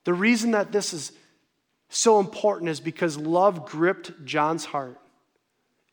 The 0.04 0.12
reason 0.14 0.52
that 0.52 0.70
this 0.70 0.92
is 0.92 1.10
so 1.88 2.20
important 2.20 2.70
is 2.70 2.78
because 2.78 3.16
love 3.16 3.66
gripped 3.66 4.24
John's 4.24 4.66
heart. 4.66 5.00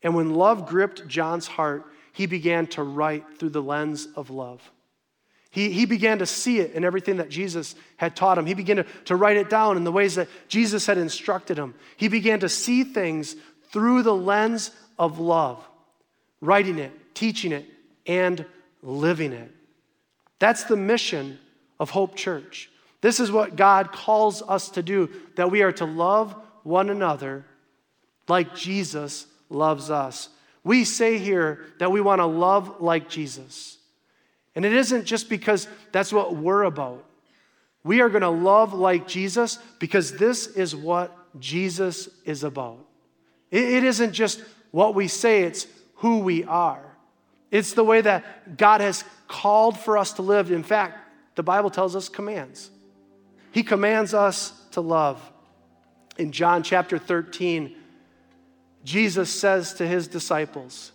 And 0.04 0.16
when 0.16 0.36
love 0.36 0.68
gripped 0.68 1.08
John's 1.08 1.48
heart, 1.48 1.86
he 2.12 2.26
began 2.26 2.68
to 2.68 2.84
write 2.84 3.40
through 3.40 3.50
the 3.50 3.64
lens 3.64 4.10
of 4.16 4.30
love. 4.30 4.62
He, 5.52 5.72
he 5.72 5.86
began 5.86 6.20
to 6.20 6.26
see 6.26 6.60
it 6.60 6.74
in 6.74 6.84
everything 6.84 7.18
that 7.18 7.30
Jesus 7.30 7.76
had 7.96 8.18
taught 8.18 8.38
him. 8.38 8.46
He 8.46 8.54
began 8.54 8.78
to, 8.78 8.86
to 9.06 9.16
write 9.16 9.38
it 9.38 9.50
down 9.50 9.78
in 9.78 9.86
the 9.86 9.92
ways 9.92 10.16
that 10.16 10.28
Jesus 10.50 10.86
had 10.86 10.98
instructed 10.98 11.58
him. 11.58 11.74
He 11.96 12.10
began 12.10 12.42
to 12.42 12.50
see 12.50 12.84
things 12.84 13.38
through 13.72 14.04
the 14.04 14.14
lens 14.14 14.72
of 15.00 15.20
love 15.20 15.66
writing 16.46 16.80
it, 16.80 17.16
teaching 17.16 17.52
it, 17.52 17.66
and 18.06 18.46
living 18.82 19.34
it. 19.34 19.52
That's 20.40 20.64
the 20.66 20.76
mission 20.76 21.40
of 21.80 21.90
Hope 21.90 22.16
Church. 22.16 22.70
This 23.02 23.20
is 23.20 23.32
what 23.32 23.56
God 23.56 23.92
calls 23.92 24.42
us 24.42 24.70
to 24.70 24.84
do 24.84 25.10
that 25.36 25.52
we 25.52 25.62
are 25.62 25.72
to 25.74 25.86
love 25.86 26.36
one 26.64 26.90
another 26.90 27.46
like 28.28 28.56
Jesus 28.56 29.28
loves 29.50 29.90
us. 29.90 30.30
We 30.64 30.84
say 30.84 31.20
here 31.20 31.66
that 31.80 31.92
we 31.92 32.02
want 32.02 32.20
to 32.20 32.26
love 32.26 32.82
like 32.82 33.08
Jesus. 33.08 33.78
And 34.56 34.66
it 34.66 34.74
isn't 34.74 35.06
just 35.06 35.30
because 35.30 35.68
that's 35.92 36.12
what 36.12 36.36
we're 36.36 36.64
about. 36.64 37.06
We 37.84 38.02
are 38.02 38.10
going 38.10 38.24
to 38.24 38.30
love 38.30 38.74
like 38.74 39.08
Jesus 39.08 39.60
because 39.80 40.14
this 40.14 40.48
is 40.48 40.76
what 40.76 41.16
Jesus 41.40 42.10
is 42.26 42.44
about. 42.44 42.80
It 43.52 43.84
isn't 43.84 44.14
just 44.14 44.42
what 44.72 44.96
we 44.96 45.08
say, 45.08 45.44
it's 45.44 45.68
who 46.06 46.20
we 46.20 46.44
are. 46.44 46.86
It's 47.50 47.74
the 47.74 47.84
way 47.84 48.00
that 48.00 48.58
God 48.58 48.80
has 48.80 49.04
called 49.28 49.76
for 49.76 49.98
us 49.98 50.14
to 50.14 50.22
live. 50.22 50.52
In 50.52 50.62
fact, 50.62 51.00
the 51.34 51.42
Bible 51.42 51.72
tells 51.72 51.96
us 51.96 52.10
commands. 52.10 52.70
He 53.52 53.64
commands 53.64 54.14
us 54.14 54.54
to 54.74 54.82
love. 54.82 55.20
In 56.20 56.32
John 56.32 56.62
chapter 56.62 57.00
13, 57.00 57.76
Jesus 58.84 59.32
says 59.32 59.74
to 59.74 59.88
his 59.88 60.08
disciples 60.08 60.92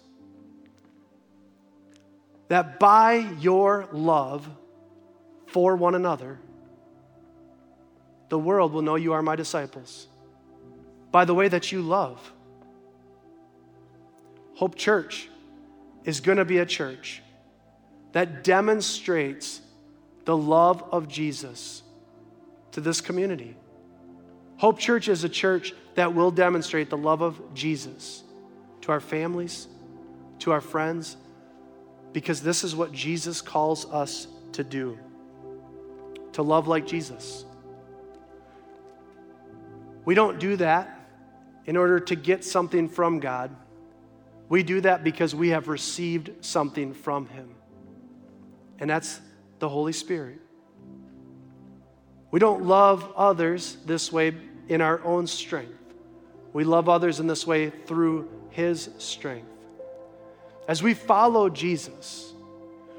that 2.46 2.78
by 2.78 3.14
your 3.40 3.88
love 3.90 4.48
for 5.48 5.74
one 5.74 5.96
another, 5.96 6.38
the 8.28 8.38
world 8.38 8.72
will 8.72 8.82
know 8.82 8.94
you 8.94 9.12
are 9.14 9.22
my 9.22 9.34
disciples. 9.34 10.06
By 11.10 11.24
the 11.24 11.34
way 11.34 11.48
that 11.48 11.72
you 11.72 11.82
love. 11.82 12.32
Hope 14.60 14.74
Church 14.74 15.26
is 16.04 16.20
going 16.20 16.36
to 16.36 16.44
be 16.44 16.58
a 16.58 16.66
church 16.66 17.22
that 18.12 18.44
demonstrates 18.44 19.62
the 20.26 20.36
love 20.36 20.84
of 20.92 21.08
Jesus 21.08 21.82
to 22.72 22.82
this 22.82 23.00
community. 23.00 23.56
Hope 24.58 24.78
Church 24.78 25.08
is 25.08 25.24
a 25.24 25.30
church 25.30 25.72
that 25.94 26.14
will 26.14 26.30
demonstrate 26.30 26.90
the 26.90 26.98
love 26.98 27.22
of 27.22 27.40
Jesus 27.54 28.22
to 28.82 28.92
our 28.92 29.00
families, 29.00 29.66
to 30.40 30.52
our 30.52 30.60
friends, 30.60 31.16
because 32.12 32.42
this 32.42 32.62
is 32.62 32.76
what 32.76 32.92
Jesus 32.92 33.40
calls 33.40 33.86
us 33.86 34.26
to 34.52 34.62
do 34.62 34.98
to 36.34 36.42
love 36.42 36.68
like 36.68 36.86
Jesus. 36.86 37.46
We 40.04 40.14
don't 40.14 40.38
do 40.38 40.56
that 40.56 41.00
in 41.64 41.78
order 41.78 41.98
to 41.98 42.14
get 42.14 42.44
something 42.44 42.90
from 42.90 43.20
God. 43.20 43.56
We 44.50 44.64
do 44.64 44.80
that 44.80 45.04
because 45.04 45.32
we 45.32 45.50
have 45.50 45.68
received 45.68 46.44
something 46.44 46.92
from 46.92 47.26
Him, 47.26 47.54
and 48.80 48.90
that's 48.90 49.20
the 49.60 49.68
Holy 49.68 49.92
Spirit. 49.92 50.40
We 52.32 52.40
don't 52.40 52.64
love 52.64 53.12
others 53.16 53.76
this 53.86 54.10
way 54.10 54.34
in 54.68 54.80
our 54.80 55.02
own 55.04 55.28
strength. 55.28 55.94
We 56.52 56.64
love 56.64 56.88
others 56.88 57.20
in 57.20 57.28
this 57.28 57.46
way 57.46 57.70
through 57.70 58.28
His 58.50 58.90
strength. 58.98 59.46
As 60.66 60.82
we 60.82 60.94
follow 60.94 61.48
Jesus, 61.48 62.32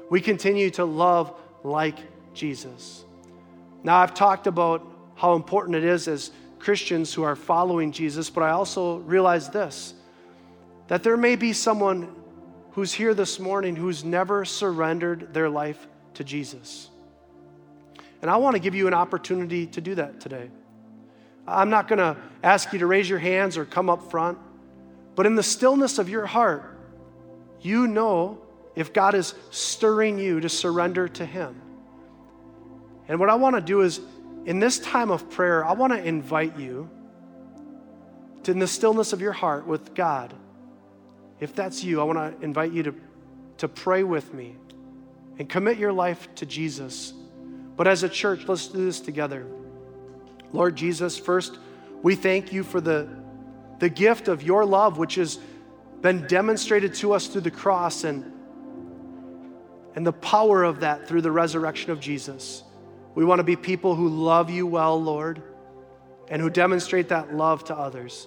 we 0.08 0.22
continue 0.22 0.70
to 0.70 0.86
love 0.86 1.38
like 1.64 1.98
Jesus. 2.32 3.04
Now, 3.82 3.98
I've 3.98 4.14
talked 4.14 4.46
about 4.46 4.86
how 5.16 5.34
important 5.34 5.76
it 5.76 5.84
is 5.84 6.08
as 6.08 6.30
Christians 6.58 7.12
who 7.12 7.24
are 7.24 7.36
following 7.36 7.92
Jesus, 7.92 8.30
but 8.30 8.42
I 8.42 8.52
also 8.52 8.98
realize 9.00 9.50
this 9.50 9.92
that 10.92 11.02
there 11.02 11.16
may 11.16 11.36
be 11.36 11.54
someone 11.54 12.14
who's 12.72 12.92
here 12.92 13.14
this 13.14 13.40
morning 13.40 13.74
who's 13.74 14.04
never 14.04 14.44
surrendered 14.44 15.32
their 15.32 15.48
life 15.48 15.86
to 16.12 16.22
Jesus. 16.22 16.90
And 18.20 18.30
I 18.30 18.36
want 18.36 18.56
to 18.56 18.60
give 18.60 18.74
you 18.74 18.88
an 18.88 18.92
opportunity 18.92 19.66
to 19.68 19.80
do 19.80 19.94
that 19.94 20.20
today. 20.20 20.50
I'm 21.48 21.70
not 21.70 21.88
going 21.88 21.98
to 21.98 22.18
ask 22.42 22.74
you 22.74 22.78
to 22.80 22.86
raise 22.86 23.08
your 23.08 23.18
hands 23.18 23.56
or 23.56 23.64
come 23.64 23.88
up 23.88 24.10
front, 24.10 24.36
but 25.14 25.24
in 25.24 25.34
the 25.34 25.42
stillness 25.42 25.98
of 25.98 26.10
your 26.10 26.26
heart, 26.26 26.78
you 27.62 27.86
know 27.86 28.42
if 28.76 28.92
God 28.92 29.14
is 29.14 29.32
stirring 29.50 30.18
you 30.18 30.40
to 30.40 30.50
surrender 30.50 31.08
to 31.08 31.24
Him. 31.24 31.58
And 33.08 33.18
what 33.18 33.30
I 33.30 33.36
want 33.36 33.56
to 33.56 33.62
do 33.62 33.80
is, 33.80 33.98
in 34.44 34.60
this 34.60 34.78
time 34.78 35.10
of 35.10 35.30
prayer, 35.30 35.64
I 35.64 35.72
want 35.72 35.94
to 35.94 36.04
invite 36.04 36.58
you 36.58 36.90
to, 38.42 38.50
in 38.50 38.58
the 38.58 38.66
stillness 38.66 39.14
of 39.14 39.22
your 39.22 39.32
heart 39.32 39.66
with 39.66 39.94
God, 39.94 40.34
if 41.40 41.54
that's 41.54 41.82
you, 41.82 42.00
I 42.00 42.04
want 42.04 42.18
to 42.18 42.44
invite 42.44 42.72
you 42.72 42.82
to, 42.84 42.94
to 43.58 43.68
pray 43.68 44.02
with 44.04 44.32
me 44.32 44.56
and 45.38 45.48
commit 45.48 45.78
your 45.78 45.92
life 45.92 46.28
to 46.36 46.46
Jesus. 46.46 47.12
But 47.76 47.88
as 47.88 48.02
a 48.02 48.08
church, 48.08 48.46
let's 48.46 48.68
do 48.68 48.84
this 48.84 49.00
together. 49.00 49.46
Lord 50.52 50.76
Jesus, 50.76 51.18
first, 51.18 51.58
we 52.02 52.14
thank 52.14 52.52
you 52.52 52.62
for 52.62 52.80
the, 52.80 53.08
the 53.78 53.88
gift 53.88 54.28
of 54.28 54.42
your 54.42 54.64
love, 54.64 54.98
which 54.98 55.14
has 55.16 55.38
been 56.00 56.26
demonstrated 56.26 56.94
to 56.94 57.12
us 57.12 57.26
through 57.26 57.42
the 57.42 57.50
cross. 57.50 58.04
And 58.04 58.32
and 59.94 60.06
the 60.06 60.12
power 60.12 60.62
of 60.62 60.80
that 60.80 61.06
through 61.06 61.22
the 61.22 61.30
resurrection 61.30 61.90
of 61.90 62.00
Jesus. 62.00 62.62
We 63.14 63.24
want 63.24 63.40
to 63.40 63.44
be 63.44 63.56
people 63.56 63.94
who 63.94 64.08
love 64.08 64.48
you 64.48 64.66
well, 64.66 65.00
Lord, 65.00 65.42
and 66.28 66.40
who 66.40 66.48
demonstrate 66.48 67.08
that 67.10 67.34
love 67.34 67.64
to 67.64 67.76
others. 67.76 68.26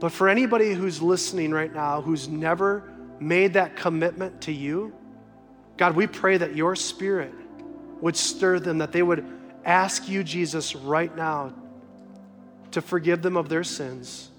But 0.00 0.12
for 0.12 0.28
anybody 0.28 0.72
who's 0.72 1.02
listening 1.02 1.52
right 1.52 1.72
now 1.72 2.00
who's 2.00 2.26
never 2.26 2.90
made 3.20 3.52
that 3.52 3.76
commitment 3.76 4.40
to 4.42 4.52
you, 4.52 4.94
God, 5.76 5.94
we 5.94 6.06
pray 6.06 6.38
that 6.38 6.56
your 6.56 6.74
spirit 6.74 7.32
would 8.00 8.16
stir 8.16 8.58
them, 8.58 8.78
that 8.78 8.92
they 8.92 9.02
would 9.02 9.26
ask 9.64 10.08
you, 10.08 10.24
Jesus, 10.24 10.74
right 10.74 11.14
now 11.14 11.52
to 12.70 12.80
forgive 12.80 13.20
them 13.20 13.36
of 13.36 13.48
their 13.48 13.64
sins, 13.64 14.30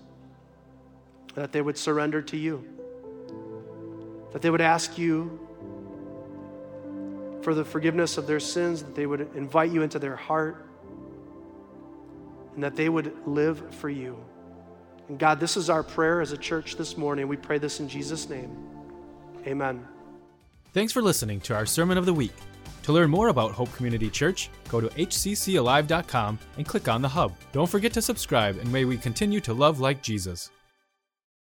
that 1.36 1.52
they 1.52 1.62
would 1.62 1.78
surrender 1.78 2.22
to 2.24 2.38
you, 2.38 2.66
that 4.32 4.42
they 4.42 4.50
would 4.50 4.62
ask 4.62 4.98
you 4.98 5.40
for 7.44 7.54
the 7.54 7.66
forgiveness 7.66 8.18
of 8.18 8.26
their 8.26 8.40
sins, 8.40 8.84
that 8.84 8.96
they 8.96 9.06
would 9.06 9.36
invite 9.36 9.72
you 9.72 9.82
into 9.84 10.00
their 10.00 10.16
heart, 10.16 10.66
and 12.56 12.64
that 12.64 12.76
they 12.76 12.90
would 12.90 13.16
live 13.28 13.76
for 13.76 13.90
you. 13.90 14.18
And 15.10 15.20
God, 15.20 15.40
this 15.40 15.58
is 15.58 15.70
our 15.70 15.84
prayer 15.84 16.22
as 16.22 16.32
a 16.32 16.38
church 16.38 16.76
this 16.76 16.98
morning. 16.98 17.28
We 17.28 17.38
pray 17.38 17.58
this 17.58 17.80
in 17.80 17.90
Jesus' 17.90 18.30
name. 18.30 18.56
Amen. 19.46 19.86
Thanks 20.74 20.94
for 20.94 21.02
listening 21.02 21.42
to 21.42 21.56
our 21.56 21.66
Sermon 21.66 21.98
of 21.98 22.06
the 22.06 22.14
Week. 22.14 22.34
To 22.84 22.94
learn 22.94 23.10
more 23.10 23.28
about 23.28 23.52
Hope 23.52 23.72
Community 23.74 24.10
Church, 24.10 24.50
go 24.70 24.82
to 24.82 24.88
hccalive.com 24.88 26.40
and 26.58 26.66
click 26.66 26.88
on 26.88 27.02
the 27.02 27.10
hub. 27.10 27.34
Don't 27.52 27.70
forget 27.70 27.94
to 27.94 28.02
subscribe, 28.02 28.58
and 28.58 28.72
may 28.72 28.86
we 28.86 28.98
continue 28.98 29.40
to 29.42 29.54
love 29.54 29.80
like 29.80 30.02
Jesus. 30.02 30.50